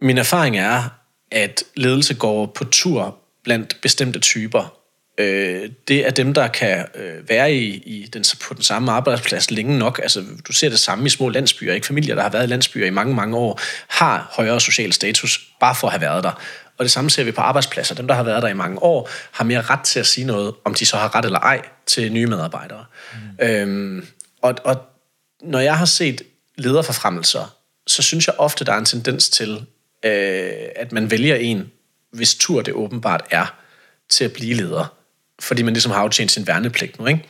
[0.00, 0.97] Min erfaring er,
[1.30, 4.74] at ledelse går på tur blandt bestemte typer.
[5.18, 9.50] Øh, det er dem, der kan øh, være i, i den, på den samme arbejdsplads
[9.50, 10.00] længe nok.
[10.02, 11.74] Altså, du ser det samme i små landsbyer.
[11.74, 15.50] Ikke familier, der har været i landsbyer i mange, mange år, har højere social status
[15.60, 16.42] bare for at have været der.
[16.78, 17.94] Og det samme ser vi på arbejdspladser.
[17.94, 20.54] Dem, der har været der i mange år, har mere ret til at sige noget,
[20.64, 22.84] om de så har ret eller ej, til nye medarbejdere.
[23.40, 23.46] Mm.
[23.46, 24.06] Øhm,
[24.42, 24.76] og, og
[25.42, 26.22] når jeg har set
[26.56, 27.56] lederforfremmelser,
[27.86, 29.66] så synes jeg ofte, der er en tendens til,
[30.04, 31.70] øh, at man vælger en,
[32.12, 33.54] hvis tur det åbenbart er,
[34.08, 34.94] til at blive leder.
[35.40, 37.24] fordi man ligesom har aftjent sin værnepligt nu, ikke?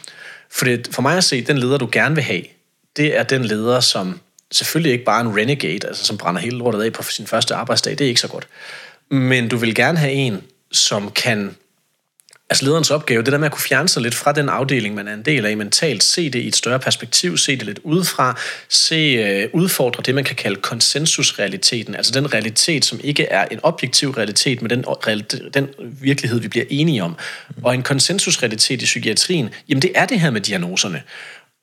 [0.51, 2.43] For, det, for mig at se, den leder, du gerne vil have,
[2.97, 4.21] det er den leder, som
[4.53, 7.55] selvfølgelig ikke bare er en renegade, altså som brænder hele lortet af på sin første
[7.55, 8.49] arbejdsdag, det er ikke så godt.
[9.11, 10.43] Men du vil gerne have en,
[10.73, 11.57] som kan
[12.51, 15.09] altså lederens opgave, det der med at kunne fjerne sig lidt fra den afdeling, man
[15.09, 18.41] er en del af mentalt, se det i et større perspektiv, se det lidt udefra,
[18.69, 23.61] se uh, udfordre det, man kan kalde konsensusrealiteten, altså den realitet, som ikke er en
[23.63, 24.85] objektiv realitet, men den,
[25.55, 27.17] den virkelighed, vi bliver enige om.
[27.63, 31.03] Og en konsensusrealitet i psykiatrien, jamen det er det her med diagnoserne.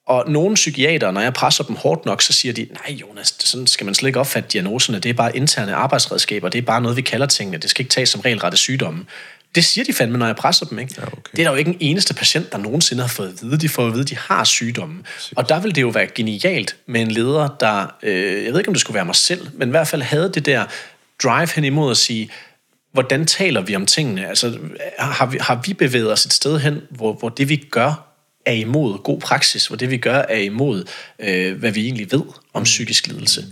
[0.08, 3.68] Og nogle psykiater, når jeg presser dem hårdt nok, så siger de, nej Jonas, sådan
[3.68, 5.00] skal man slet ikke opfatte diagnoserne.
[5.00, 6.50] Det er bare interne arbejdsredskaber.
[6.50, 7.58] Det er bare noget, vi kalder tingene.
[7.58, 9.06] Det skal ikke tages som regelrette sygdomme.
[9.56, 10.80] Det siger de fandme, når jeg presser dem.
[10.80, 10.94] Ikke?
[10.98, 11.32] Ja, okay.
[11.32, 13.58] Det er der jo ikke en eneste patient, der nogensinde har fået at vide.
[13.58, 15.06] De får at vide, at de har sygdommen.
[15.36, 18.68] Og der vil det jo være genialt med en leder, der, øh, jeg ved ikke,
[18.68, 20.66] om det skulle være mig selv, men i hvert fald havde det der
[21.24, 22.30] drive hen imod at sige,
[22.92, 24.28] hvordan taler vi om tingene?
[24.28, 24.58] Altså,
[25.00, 28.12] har vi, har vi bevæget os et sted hen, hvor, hvor det vi gør,
[28.46, 30.84] er imod god praksis, hvor det vi gør, er imod,
[31.20, 32.22] øh, hvad vi egentlig ved
[32.54, 32.64] om mm.
[32.64, 33.46] psykisk lidelse.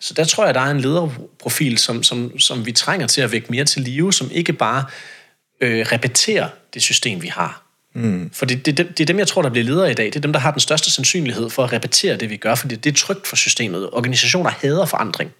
[0.00, 3.32] Så der tror jeg, der er en lederprofil, som, som, som vi trænger til at
[3.32, 5.17] vække mere til live, som ikke bare øh,
[5.62, 7.68] repetere det system, vi har.
[7.94, 8.30] Mm.
[8.32, 10.06] For det, det, det er dem, jeg tror, der bliver ledere i dag.
[10.06, 12.76] Det er dem, der har den største sandsynlighed for at repetere det, vi gør, fordi
[12.76, 13.90] det er trygt for systemet.
[13.92, 15.30] Organisationer hader forandring.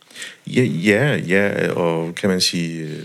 [0.47, 3.05] Ja, ja, ja og kan man sige, øh,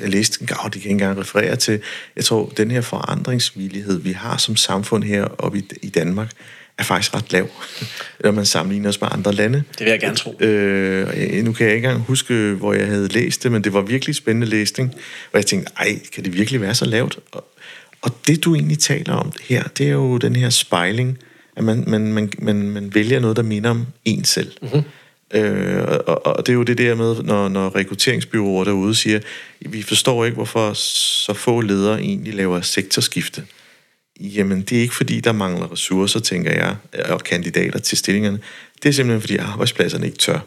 [0.00, 1.80] jeg læste en gav, det kan ikke engang referere til,
[2.16, 6.30] jeg tror, den her forandringsvillighed, vi har som samfund her oppe i, i Danmark,
[6.78, 7.48] er faktisk ret lav,
[8.24, 9.62] når man sammenligner os med andre lande.
[9.78, 10.40] Det vil jeg gerne tro.
[10.40, 13.80] Øh, nu kan jeg ikke engang huske, hvor jeg havde læst det, men det var
[13.80, 14.94] virkelig spændende læsning,
[15.32, 17.18] og jeg tænkte, ej, kan det virkelig være så lavt?
[17.32, 17.44] Og,
[18.02, 21.18] og det, du egentlig taler om her, det er jo den her spejling,
[21.56, 24.52] at man, man, man, man, man vælger noget, der minder om en selv.
[24.62, 24.82] Mm-hmm.
[25.34, 29.20] Øh, og, og det er jo det der med, når, når rekrutteringsbyråer derude siger,
[29.60, 33.44] vi forstår ikke, hvorfor så få ledere egentlig laver sektorskifte.
[34.20, 36.76] Jamen, det er ikke fordi, der mangler ressourcer, tænker jeg,
[37.08, 38.38] og kandidater til stillingerne.
[38.82, 40.38] Det er simpelthen fordi, arbejdspladserne ikke tør.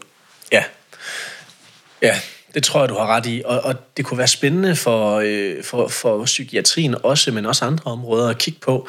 [0.52, 0.64] Ja.
[2.02, 2.20] Ja,
[2.54, 3.42] det tror jeg, du har ret i.
[3.44, 7.90] Og, og det kunne være spændende for, øh, for, for psykiatrien også, men også andre
[7.90, 8.88] områder, at kigge på,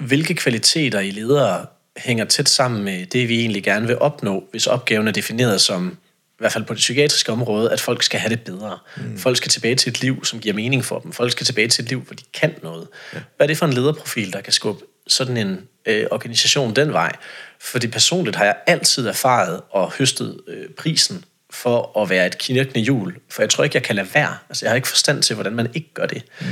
[0.00, 1.66] hvilke kvaliteter i ledere
[1.96, 5.96] hænger tæt sammen med det, vi egentlig gerne vil opnå, hvis opgaven er defineret som
[6.42, 8.78] hvert fald på det psykiatriske område, at folk skal have det bedre.
[8.96, 9.18] Mm.
[9.18, 11.12] Folk skal tilbage til et liv, som giver mening for dem.
[11.12, 12.88] Folk skal tilbage til et liv, hvor de kan noget.
[13.14, 13.18] Ja.
[13.36, 17.12] Hvad er det for en lederprofil, der kan skubbe sådan en øh, organisation den vej?
[17.60, 22.80] Fordi personligt har jeg altid erfaret og høstet øh, prisen for at være et knirkende
[22.80, 23.14] hjul.
[23.30, 24.36] For jeg tror ikke, jeg kan lade være.
[24.48, 26.22] Altså, jeg har ikke forstand til, hvordan man ikke gør det.
[26.40, 26.46] Mm.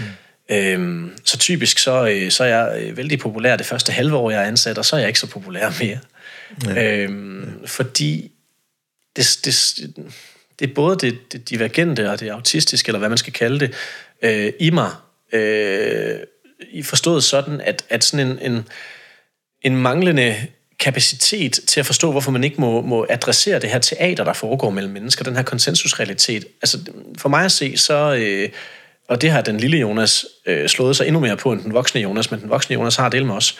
[0.50, 4.30] Øhm, så typisk så, øh, så er jeg øh, vældig populær det første halve år,
[4.30, 5.98] jeg er ansat, og så er jeg ikke så populær mere.
[6.66, 6.96] Ja.
[6.96, 7.66] Øhm, ja.
[7.66, 8.30] Fordi
[9.20, 10.14] det, det,
[10.58, 13.74] det er både det, det divergente og det autistiske, eller hvad man skal kalde det,
[14.22, 14.90] øh, i mig.
[15.32, 16.18] Øh,
[16.70, 18.68] I forstået sådan, at, at sådan en, en,
[19.62, 20.36] en manglende
[20.78, 24.70] kapacitet til at forstå, hvorfor man ikke må, må adressere det her teater, der foregår
[24.70, 26.44] mellem mennesker, den her konsensusrealitet.
[26.62, 26.78] Altså,
[27.18, 28.14] for mig at se, så...
[28.14, 28.48] Øh,
[29.08, 32.00] og det har den lille Jonas øh, slået sig endnu mere på end den voksne
[32.00, 33.58] Jonas, men den voksne Jonas har det med os.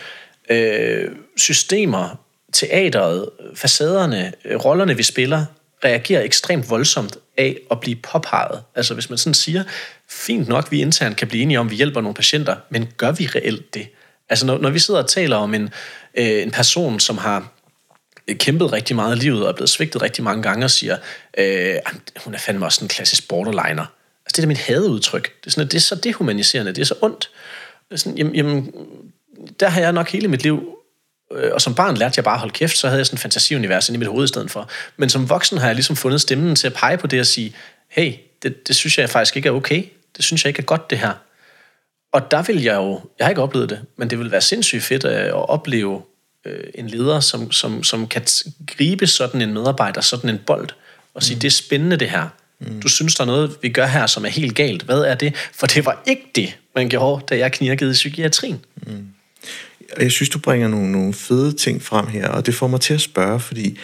[0.51, 2.17] Øh, systemer,
[2.53, 5.45] teateret, facaderne, øh, rollerne, vi spiller,
[5.85, 8.63] reagerer ekstremt voldsomt af at blive påpeget.
[8.75, 9.65] Altså hvis man sådan siger,
[10.09, 13.13] fint nok, vi internt kan blive enige om, at vi hjælper nogle patienter, men gør
[13.13, 13.87] vi reelt det?
[14.29, 15.71] Altså når, når vi sidder og taler om en,
[16.15, 17.53] øh, en person, som har
[18.29, 20.97] øh, kæmpet rigtig meget i livet og er blevet svigtet rigtig mange gange og siger,
[21.39, 21.75] øh,
[22.25, 23.87] hun er fandme også en klassisk borderliner.
[24.27, 25.23] Altså det er da mit hadeudtryk.
[25.41, 27.31] Det er, sådan, at det er så dehumaniserende, det er så ondt.
[27.89, 28.73] Det er sådan, jamen, jamen,
[29.61, 30.77] der har jeg nok hele mit liv
[31.31, 33.89] og som barn lærte jeg bare at holde kæft, så havde jeg sådan en fantasiunivers
[33.89, 34.69] inde i mit hoved i stedet for.
[34.97, 37.55] Men som voksen har jeg ligesom fundet stemmen til at pege på det og sige,
[37.89, 38.13] hey,
[38.43, 39.85] det, det synes jeg faktisk ikke er okay.
[40.17, 41.13] Det synes jeg ikke er godt, det her.
[42.13, 44.83] Og der vil jeg jo, jeg har ikke oplevet det, men det vil være sindssygt
[44.83, 46.03] fedt at opleve
[46.47, 48.23] øh, en leder, som, som, som kan
[48.67, 50.69] gribe sådan en medarbejder, sådan en bold,
[51.15, 51.41] og sige, mm.
[51.41, 52.29] det er spændende det her.
[52.59, 52.81] Mm.
[52.81, 54.83] Du synes, der er noget, vi gør her, som er helt galt.
[54.83, 55.35] Hvad er det?
[55.55, 58.65] For det var ikke det, man gjorde, da jeg knirkede i psykiatrien.
[58.77, 59.09] Mm
[59.99, 62.95] jeg synes, du bringer nogle, nogle fede ting frem her, og det får mig til
[62.95, 63.79] at spørge, fordi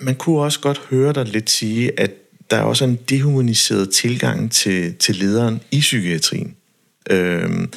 [0.00, 2.10] man kunne også godt høre dig lidt sige, at
[2.50, 6.56] der er også en dehumaniseret tilgang til, til lederen i psykiatrien.
[7.10, 7.72] Øhm,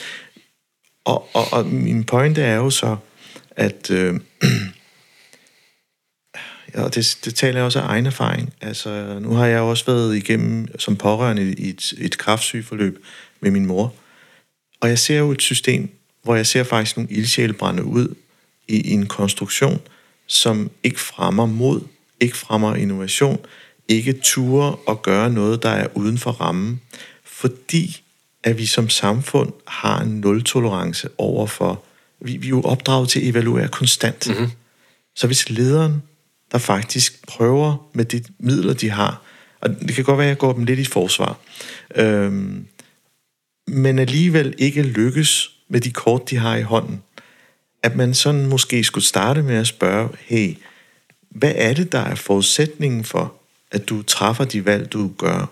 [1.06, 2.98] og, og, og min pointe er jo så,
[3.52, 4.14] at øh,
[6.76, 8.54] ja, det, det taler jeg også af egen erfaring.
[8.62, 13.06] Altså, nu har jeg også været igennem som pårørende i et, et kraftsygeforløb
[13.40, 13.94] med min mor,
[14.82, 15.90] og jeg ser jo et system,
[16.24, 18.16] hvor jeg ser faktisk nogle ildsjæle brænde ud
[18.68, 19.82] i, en konstruktion,
[20.28, 21.82] som ikke fremmer mod,
[22.20, 23.40] ikke fremmer innovation,
[23.88, 26.82] ikke turer og gøre noget, der er uden for rammen,
[27.24, 28.02] fordi
[28.44, 31.84] at vi som samfund har en nul-tolerance over for...
[32.20, 34.28] Vi, vi er jo opdraget til at evaluere konstant.
[34.28, 34.52] Mm-hmm.
[35.16, 36.02] Så hvis lederen,
[36.52, 39.22] der faktisk prøver med de midler, de har,
[39.62, 41.38] og det kan godt være, at jeg går dem lidt i forsvar,
[41.96, 42.66] øhm,
[43.68, 47.04] men alligevel ikke lykkes med de kort, de har i hånden,
[47.84, 50.56] at man sådan måske skulle starte med at spørge, hey,
[51.30, 53.34] hvad er det, der er forudsætningen for,
[53.72, 55.52] at du træffer de valg, du gør,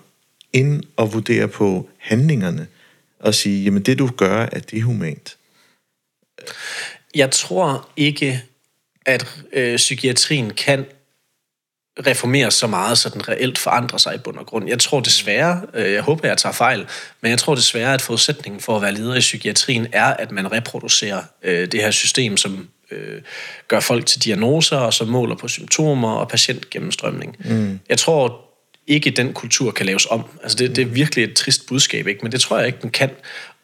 [0.52, 2.66] ind og vurdere på handlingerne,
[3.18, 5.36] og sige, jamen det du gør, er det humant?
[7.14, 8.42] Jeg tror ikke,
[9.06, 10.86] at øh, psykiatrien kan
[12.06, 14.68] reformeres så meget, så den reelt forandrer sig i bund og grund.
[14.68, 16.86] Jeg tror desværre, øh, jeg håber, jeg tager fejl,
[17.20, 20.52] men jeg tror desværre, at forudsætningen for at være leder i psykiatrien er, at man
[20.52, 23.20] reproducerer øh, det her system, som øh,
[23.68, 27.36] gør folk til diagnoser, og som måler på symptomer og patientgennemstrømning.
[27.44, 27.80] Mm.
[27.88, 28.40] Jeg tror
[28.86, 30.24] ikke, den kultur kan laves om.
[30.42, 32.20] Altså det, det er virkelig et trist budskab, ikke?
[32.22, 33.10] men det tror jeg ikke, den kan.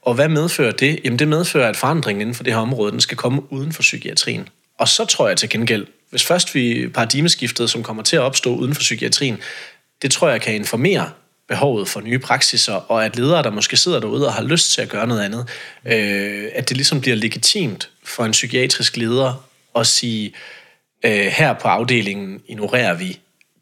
[0.03, 1.01] Og hvad medfører det?
[1.05, 3.82] Jamen det medfører, at forandringen inden for det her område, den skal komme uden for
[3.82, 4.49] psykiatrien.
[4.78, 8.54] Og så tror jeg til gengæld, hvis først vi paradigmeskiftet, som kommer til at opstå
[8.54, 9.38] uden for psykiatrien,
[10.02, 11.11] det tror jeg kan informere
[11.48, 14.82] behovet for nye praksiser, og at ledere, der måske sidder derude og har lyst til
[14.82, 15.48] at gøre noget andet,
[15.86, 20.32] øh, at det ligesom bliver legitimt for en psykiatrisk leder at sige,
[21.04, 23.18] øh, her på afdelingen ignorerer vi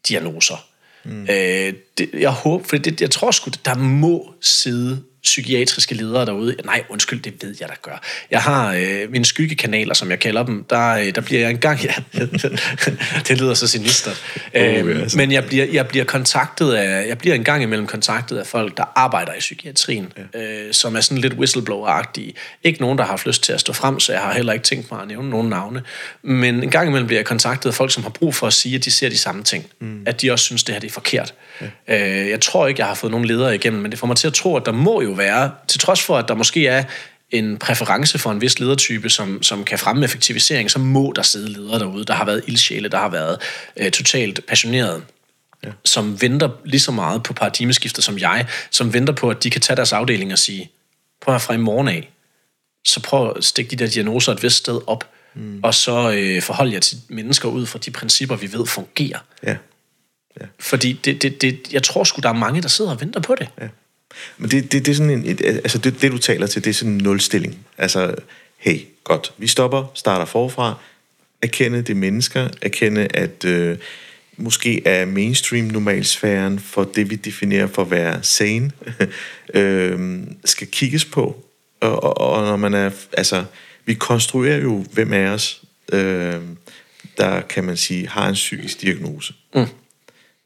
[0.07, 0.65] diagnoser.
[1.03, 1.21] Mm.
[1.29, 6.55] Øh, det, jeg håber, for det, jeg tror sgu, der må sidde psykiatriske ledere derude.
[6.65, 8.01] Nej, undskyld, det ved jeg, der gør.
[8.31, 10.65] Jeg har øh, mine skyggekanaler, som jeg kalder dem.
[10.69, 11.79] Der, øh, der bliver jeg engang...
[11.85, 11.93] Ja,
[13.27, 14.23] det lyder så sinistert.
[14.53, 15.17] Øh, oh, altså.
[15.17, 17.07] Men jeg bliver, jeg bliver kontaktet af...
[17.07, 20.39] Jeg bliver engang imellem kontaktet af folk, der arbejder i psykiatrien, ja.
[20.41, 22.33] øh, som er sådan lidt whistleblower-agtige.
[22.63, 24.63] Ikke nogen, der har haft lyst til at stå frem, så jeg har heller ikke
[24.63, 25.83] tænkt mig at nævne nogen navne.
[26.21, 28.75] Men en gang imellem bliver jeg kontaktet af folk, som har brug for at sige,
[28.75, 29.65] at de ser de samme ting.
[29.79, 30.03] Mm.
[30.05, 31.33] At de også synes, det her det er forkert.
[31.61, 31.67] Ja.
[31.87, 34.27] Øh, jeg tror ikke, jeg har fået nogen ledere igennem, men det får mig til
[34.27, 36.83] at tro, at der må jo være, til trods for, at der måske er
[37.31, 41.49] en præference for en vis ledertype, som, som kan fremme effektivisering, så må der sidde
[41.53, 43.41] ledere derude, der har været ildsjæle, der har været
[43.77, 45.01] øh, totalt passionerede,
[45.63, 45.69] ja.
[45.85, 49.61] som venter lige så meget på paradigmeskiftet som jeg, som venter på, at de kan
[49.61, 50.71] tage deres afdeling og sige,
[51.21, 52.11] prøv at fra i morgen af,
[52.85, 55.59] så prøv at stikke de der diagnoser et vist sted op, mm.
[55.63, 59.19] og så øh, forholde jer til mennesker ud fra de principper, vi ved fungerer.
[59.43, 59.55] Ja.
[60.41, 60.45] Ja.
[60.59, 63.35] Fordi det, det, det, jeg tror sgu, der er mange, der sidder og venter på
[63.35, 63.49] det.
[63.61, 63.67] Ja.
[64.37, 66.69] Men det, det, det er sådan en, et, altså det, det, du taler til, det
[66.69, 67.65] er sådan en nulstilling.
[67.77, 68.15] Altså,
[68.57, 70.77] hey, godt, vi stopper, starter forfra,
[71.41, 73.77] erkende det mennesker, erkende, at øh,
[74.37, 78.71] måske er mainstream normalsfæren for det, vi definerer for at være sane,
[79.53, 81.45] øh, skal kigges på.
[81.81, 83.43] Og, og, og når man er, altså,
[83.85, 85.61] vi konstruerer jo, hvem af os,
[85.93, 86.41] øh,
[87.17, 89.33] der kan man sige, har en psykisk diagnose.
[89.55, 89.65] Mm.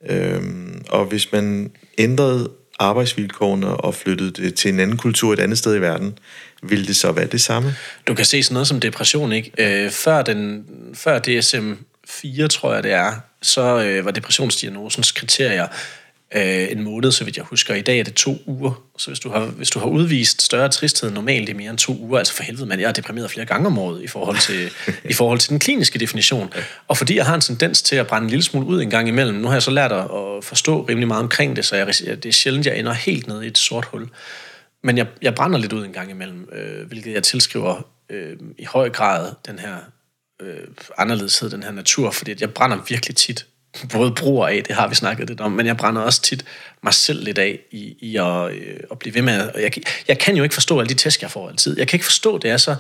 [0.09, 5.57] Øhm, og hvis man ændrede arbejdsvilkårene og flyttede det til en anden kultur et andet
[5.57, 6.17] sted i verden,
[6.63, 7.75] ville det så være det samme?
[8.07, 9.51] Du kan se sådan noget som depression, ikke?
[9.57, 15.67] Øh, før, den, før DSM-4, tror jeg det er, så øh, var depressionsdiagnosens kriterier
[16.35, 17.75] øh, en måned, så vidt jeg husker.
[17.75, 18.83] I dag er det to uger.
[18.97, 21.97] Så hvis du har, hvis du har udvist større tristhed normalt i mere end to
[21.99, 24.71] uger, altså for helvede, man, jeg er deprimeret flere gange om året i forhold til,
[25.09, 26.53] i forhold til den kliniske definition.
[26.87, 29.07] Og fordi jeg har en tendens til at brænde en lille smule ud en gang
[29.07, 31.87] imellem, nu har jeg så lært at, at forstå rimelig meget omkring det, så jeg,
[31.87, 34.09] det er sjældent, jeg ender helt ned i et sort hul.
[34.83, 38.65] Men jeg, jeg brænder lidt ud en gang imellem, øh, hvilket jeg tilskriver øh, i
[38.65, 39.75] høj grad den her
[40.41, 40.67] øh,
[40.97, 43.45] anderledeshed, den her natur, fordi jeg brænder virkelig tit
[43.93, 46.45] både bruger af, det har vi snakket lidt om, men jeg brænder også tit
[46.83, 49.33] mig selv lidt af i, i at, øh, at blive ved med.
[49.33, 49.71] At, jeg,
[50.07, 51.77] jeg kan jo ikke forstå alle de tæsk, jeg får altid.
[51.77, 52.75] Jeg kan ikke forstå, det er så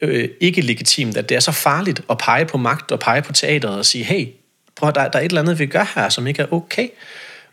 [0.00, 3.32] øh, ikke legitimt, at det er så farligt at pege på magt og pege på
[3.32, 4.26] teateret og sige, hey,
[4.76, 6.88] prøv, der, der er et eller andet, vi gør her, som ikke er okay.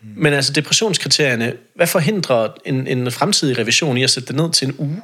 [0.02, 0.08] Mm.
[0.16, 4.68] Men altså depressionskriterierne, hvad forhindrer en, en fremtidig revision i at sætte det ned til
[4.68, 5.02] en uge?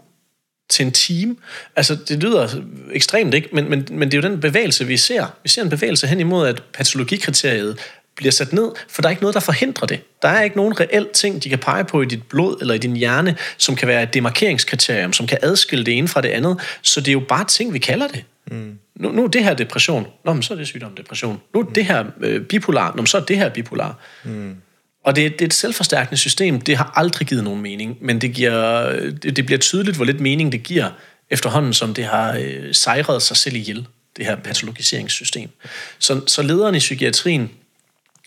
[0.73, 1.39] Til en team.
[1.77, 2.49] Altså, det lyder
[2.93, 3.49] ekstremt, ikke?
[3.53, 5.27] Men, men, men det er jo den bevægelse, vi ser.
[5.43, 7.79] Vi ser en bevægelse hen imod, at patologikriteriet
[8.17, 10.01] bliver sat ned, for der er ikke noget, der forhindrer det.
[10.23, 12.79] Der er ikke nogen reel ting, de kan pege på i dit blod eller i
[12.79, 16.61] din hjerne, som kan være et demarkeringskriterium, som kan adskille det ene fra det andet.
[16.83, 18.25] Så det er jo bare ting, vi kalder det.
[18.51, 18.79] Mm.
[18.97, 20.07] Nu, nu er det her depression.
[20.25, 21.41] Nå, men så er det sygdom depression.
[21.55, 22.91] Nu er det her øh, bipolar.
[22.91, 23.99] Nå, men så er det her bipolar.
[24.25, 24.57] Mm.
[25.05, 26.61] Og det, det er et selvforstærkende system.
[26.61, 30.21] Det har aldrig givet nogen mening, men det, giver, det, det bliver tydeligt, hvor lidt
[30.21, 30.91] mening det giver
[31.31, 33.87] efterhånden, som det har øh, sejret sig selv ihjel,
[34.17, 35.51] det her patologiseringssystem.
[35.99, 37.51] Så, så lederen i psykiatrien,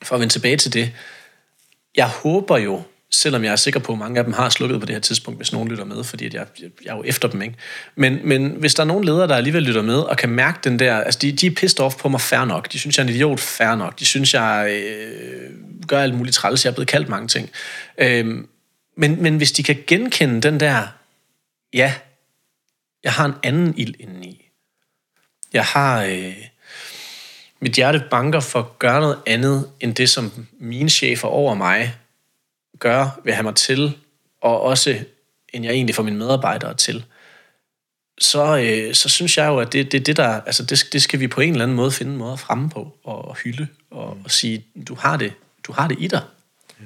[0.03, 0.91] for at vende tilbage til det,
[1.95, 2.83] jeg håber jo,
[3.15, 5.39] selvom jeg er sikker på, at mange af dem har slukket på det her tidspunkt,
[5.39, 7.55] hvis nogen lytter med, fordi jeg, jeg, jeg er jo efter dem, ikke?
[7.95, 10.79] Men, men hvis der er nogen ledere, der alligevel lytter med, og kan mærke den
[10.79, 13.07] der, altså de, de er pissed off på mig fair nok, de synes, jeg er
[13.07, 15.51] en idiot fair nok, de synes, jeg øh,
[15.87, 17.49] gør alt muligt træls, jeg er blevet kaldt mange ting.
[17.97, 18.25] Øh,
[18.97, 20.87] Men, men hvis de kan genkende den der,
[21.73, 21.93] ja,
[23.03, 24.51] jeg har en anden ild indeni.
[25.53, 26.03] Jeg har...
[26.03, 26.35] Øh,
[27.59, 31.95] mit hjerte banker for at gøre noget andet, end det, som mine chefer over mig
[32.79, 33.97] gør, vil have mig til,
[34.41, 34.99] og også
[35.55, 37.05] end jeg egentlig får mine medarbejdere til,
[38.19, 41.19] så, øh, så synes jeg jo, at det, det, det, der, altså det, det skal
[41.19, 44.17] vi på en eller anden måde finde en måde at fremme på, og hylde, og,
[44.23, 46.21] og sige, du har det, du har det i dig.
[46.79, 46.85] Ja.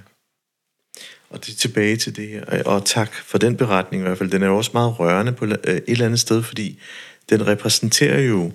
[1.30, 4.32] Og det er tilbage til det her, og tak for den beretning i hvert fald.
[4.32, 6.80] Den er jo også meget rørende på øh, et eller andet sted, fordi
[7.30, 8.52] den repræsenterer jo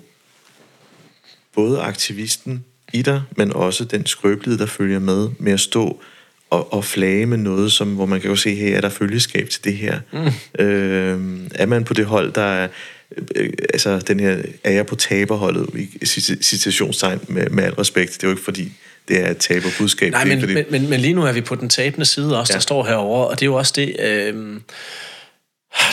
[1.53, 6.01] både aktivisten i dig, men også den skrøbelighed, der følger med med at stå
[6.55, 9.49] og, og flage med noget, som, hvor man kan jo se, her er der følgeskab
[9.49, 9.99] til det her.
[10.13, 10.63] Mm.
[10.65, 11.19] Øh,
[11.55, 12.67] er man på det hold, der er,
[13.35, 16.05] øh, altså den her, er jeg på taberholdet, i
[16.41, 18.71] citationstegn med, med al respekt, det er jo ikke fordi,
[19.07, 20.11] det er et taberbudskab.
[20.11, 20.53] Nej, men, fordi...
[20.53, 22.55] men, men, men lige nu er vi på den tabende side også, ja.
[22.55, 24.59] der står herover, og det er jo også det, øh,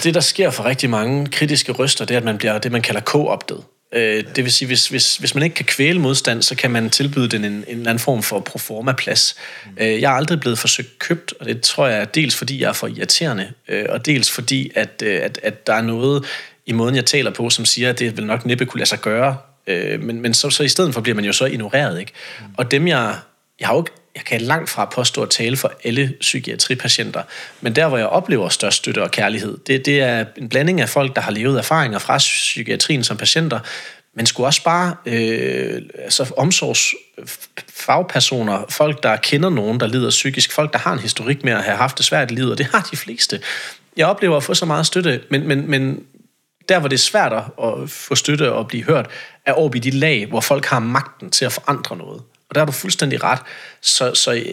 [0.03, 2.83] det der sker for rigtig mange kritiske røster, det er, at man bliver det, man
[2.83, 3.65] kalder co-optet.
[3.93, 6.91] Øh, det vil sige, hvis, hvis, hvis man ikke kan kvæle modstand, så kan man
[6.91, 9.37] tilbyde den en, en eller anden form for proforma-plads.
[9.67, 9.71] Mm.
[9.81, 12.69] Øh, jeg er aldrig blevet forsøgt købt, og det tror jeg er dels fordi, jeg
[12.69, 16.25] er for irriterende, øh, og dels fordi, at, øh, at, at der er noget
[16.67, 19.01] i måden, jeg taler på, som siger, at det vil nok næppe kunne lade sig
[19.01, 19.37] gøre.
[19.67, 22.01] Øh, men men så, så i stedet for bliver man jo så ignoreret.
[22.01, 22.13] Ikke?
[22.41, 22.47] Mm.
[22.57, 23.17] Og dem, jeg...
[23.61, 27.23] Jeg har jo jeg kan langt fra påstå at tale for alle psykiatripatienter,
[27.61, 30.89] men der, hvor jeg oplever størst støtte og kærlighed, det, det er en blanding af
[30.89, 33.61] folk, der har levet erfaringer fra psykiatrien som patienter,
[34.15, 40.73] men skulle også bare øh, altså omsorgsfagpersoner, folk, der kender nogen, der lider psykisk, folk,
[40.73, 42.89] der har en historik med at have haft det svært i livet, og det har
[42.91, 43.41] de fleste.
[43.97, 46.05] Jeg oplever at få så meget støtte, men, men, men
[46.69, 47.43] der, hvor det er svært at
[47.87, 49.11] få støtte og blive hørt,
[49.47, 52.23] er over i de lag, hvor folk har magten til at forandre noget.
[52.53, 53.39] Og der har du fuldstændig ret.
[53.81, 54.45] Så, så øh,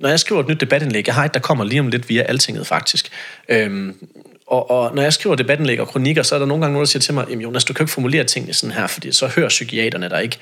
[0.00, 2.22] når jeg skriver et nyt debatindlæg, jeg har et, der kommer lige om lidt via
[2.22, 3.08] Altinget faktisk,
[3.48, 4.08] øhm,
[4.46, 6.88] og, og når jeg skriver debatindlæg og kronikker, så er der nogle gange nogen, der
[6.88, 10.08] siger til mig, Jonas, du kan ikke formulere tingene sådan her, fordi så hører psykiaterne
[10.08, 10.38] der ikke.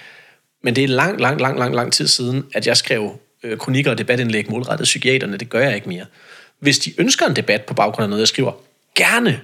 [0.63, 3.91] Men det er lang, lang, lang, lang, lang tid siden, at jeg skrev øh, kronikker
[3.91, 5.37] og debatindlæg målrettet psykiaterne.
[5.37, 6.07] Det gør jeg ikke mere.
[6.59, 8.53] Hvis de ønsker en debat på baggrund af noget, jeg skriver,
[8.95, 9.41] gerne.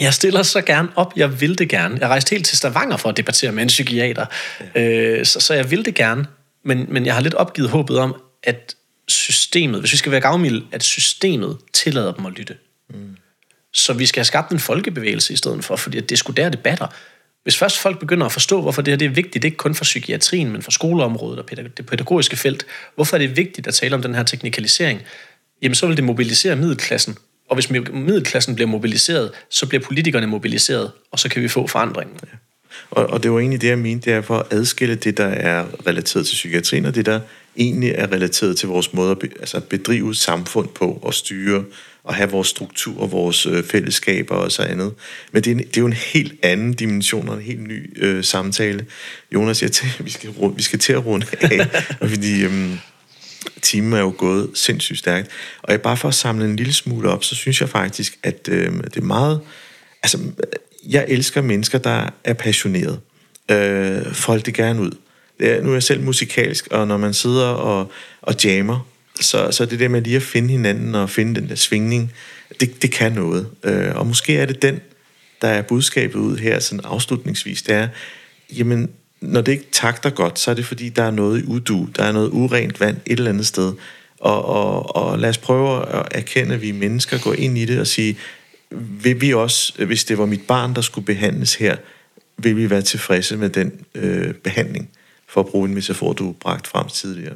[0.00, 1.12] Jeg stiller så gerne op.
[1.16, 1.98] Jeg vil det gerne.
[2.00, 4.26] Jeg rejste helt til Stavanger for at debattere med en psykiater.
[4.74, 4.80] Ja.
[4.82, 6.26] Øh, så, så jeg vil det gerne.
[6.64, 8.74] Men, men jeg har lidt opgivet håbet om, at
[9.08, 12.56] systemet, hvis vi skal være gavmilde, at systemet tillader dem at lytte.
[12.90, 13.16] Mm.
[13.72, 16.86] Så vi skal have skabt en folkebevægelse i stedet for, fordi det skulle der debatter.
[17.42, 19.56] Hvis først folk begynder at forstå, hvorfor det her det er vigtigt, det er ikke
[19.56, 23.74] kun for psykiatrien, men for skoleområdet og det pædagogiske felt, hvorfor er det vigtigt at
[23.74, 25.02] tale om den her teknikalisering,
[25.62, 27.16] jamen så vil det mobilisere middelklassen
[27.48, 32.16] og hvis middelklassen bliver mobiliseret, så bliver politikerne mobiliseret, og så kan vi få forandringen.
[32.22, 32.36] Ja.
[32.90, 35.26] Og, og det var egentlig det, jeg mente, det er for at adskille det, der
[35.26, 37.20] er relateret til psykiatrien, og det, der
[37.56, 41.64] egentlig er relateret til vores måde at be, altså bedrive samfund på, og styre,
[42.04, 44.92] og have vores struktur, og vores øh, fællesskaber og så andet.
[45.32, 48.04] Men det er, en, det er jo en helt anden dimension, og en helt ny
[48.04, 48.86] øh, samtale.
[49.34, 51.66] Jonas, jeg til, vi, skal, vi skal til at runde af,
[52.10, 52.44] fordi...
[52.44, 52.78] Øh,
[53.62, 55.28] timen er jo gået sindssygt stærkt.
[55.62, 58.48] Og jeg bare for at samle en lille smule op, så synes jeg faktisk, at
[58.50, 59.40] øh, det er meget...
[60.02, 60.18] Altså,
[60.88, 63.00] jeg elsker mennesker, der er passionerede.
[63.50, 64.90] Øh, folk det gerne ud.
[65.40, 67.92] Det er, nu er jeg selv musikalsk, og når man sidder og,
[68.22, 68.86] og jammer,
[69.20, 72.12] så, så det der med lige at finde hinanden og finde den der svingning,
[72.60, 73.46] det, det kan noget.
[73.64, 74.80] Øh, og måske er det den,
[75.42, 77.88] der er budskabet ud her sådan afslutningsvis, det er,
[78.56, 78.90] jamen,
[79.24, 82.04] når det ikke takter godt, så er det fordi, der er noget i udu, der
[82.04, 83.72] er noget urent vand et eller andet sted.
[84.20, 87.80] Og, og, og lad os prøve at erkende, at vi mennesker går ind i det
[87.80, 88.18] og sige,
[88.70, 91.76] vil vi også, hvis det var mit barn, der skulle behandles her,
[92.38, 94.90] vil vi være tilfredse med den øh, behandling,
[95.28, 97.34] for at bruge en metafor, du bragt frem tidligere.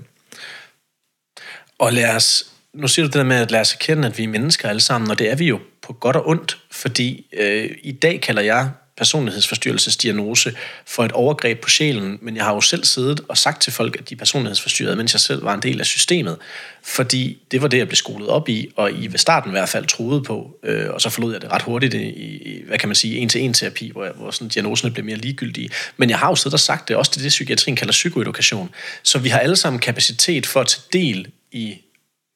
[1.79, 4.25] Og lad os, nu siger du det der med, at lad os erkende, at vi
[4.25, 7.71] er mennesker alle sammen, og det er vi jo på godt og ondt, fordi øh,
[7.83, 10.55] i dag kalder jeg personlighedsforstyrrelsesdiagnose
[10.87, 13.97] for et overgreb på sjælen, men jeg har jo selv siddet og sagt til folk,
[13.97, 16.37] at de er personlighedsforstyrrede, mens jeg selv var en del af systemet,
[16.83, 19.69] fordi det var det, jeg blev skolet op i, og i ved starten i hvert
[19.69, 22.89] fald troede på, øh, og så forlod jeg det ret hurtigt i, i hvad kan
[22.89, 25.71] man sige, en-til-en-terapi, hvor, jeg, hvor sådan diagnoserne blev mere ligegyldige.
[25.97, 28.71] Men jeg har jo siddet og sagt det, også det, det psykiatrien kalder psykoedukation.
[29.03, 31.79] Så vi har alle sammen kapacitet for at tage del i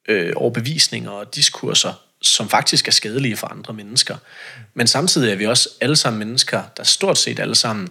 [0.08, 1.92] øh, overbevisninger og diskurser,
[2.22, 4.16] som faktisk er skadelige for andre mennesker.
[4.74, 7.88] Men samtidig er vi også alle sammen mennesker, der stort set alle sammen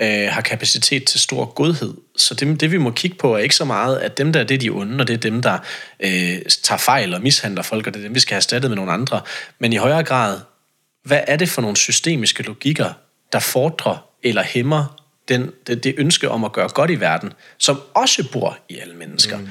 [0.00, 1.94] øh, har kapacitet til stor godhed.
[2.16, 4.54] Så det, det vi må kigge på er ikke så meget, at dem der det
[4.54, 5.58] er de onde, og det er dem, der
[6.00, 8.76] øh, tager fejl og mishandler folk, og det er dem, vi skal have erstattet med
[8.76, 9.20] nogle andre.
[9.58, 10.40] Men i højere grad,
[11.04, 12.92] hvad er det for nogle systemiske logikker,
[13.32, 17.80] der fordrer eller hæmmer den, det, det ønske om at gøre godt i verden, som
[17.94, 19.38] også bor i alle mennesker.
[19.38, 19.48] Mm.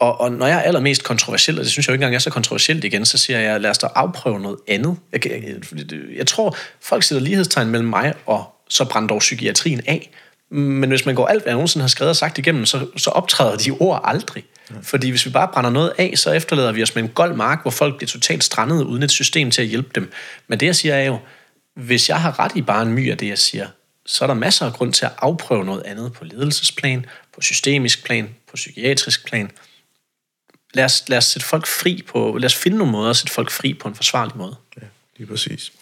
[0.00, 2.18] Og, og når jeg er allermest kontroversiel, og det synes jeg jo ikke engang er
[2.18, 4.96] så kontroversielt igen, så siger jeg, lad os da afprøve noget andet.
[5.12, 5.54] Jeg, jeg,
[6.16, 10.10] jeg tror, folk sætter lighedstegn mellem mig og så brænder dog psykiatrien af.
[10.50, 13.10] Men hvis man går alt, hvad jeg nogensinde har skrevet og sagt igennem, så, så
[13.10, 14.44] optræder de ord aldrig.
[14.70, 14.74] Ja.
[14.82, 17.62] Fordi hvis vi bare brænder noget af, så efterlader vi os med en gold mark,
[17.62, 20.12] hvor folk bliver totalt strandet uden et system til at hjælpe dem.
[20.48, 21.18] Men det jeg siger er jo,
[21.76, 23.66] hvis jeg har ret i bare en my af det, jeg siger,
[24.06, 28.04] så er der masser af grund til at afprøve noget andet på ledelsesplan, på systemisk
[28.04, 29.50] plan, på psykiatrisk plan.
[30.74, 33.32] Lad os, lad os sætte folk fri på, lad os finde nogle måder at sætte
[33.32, 34.56] folk fri på en forsvarlig måde.
[34.76, 35.72] Ja, lige præcis.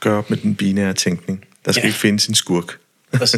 [0.00, 1.44] Gør op med den binære tænkning.
[1.64, 1.86] Der skal ja.
[1.86, 2.78] ikke findes en skurk.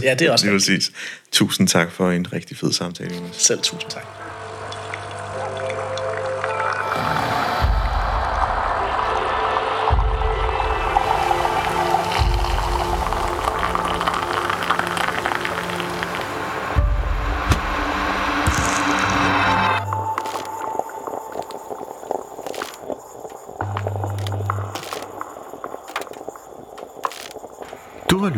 [0.03, 0.93] Ja, det er også lige præcis.
[1.32, 3.14] Tusind tak for en rigtig fed samtale.
[3.32, 4.25] Selv tusind tak.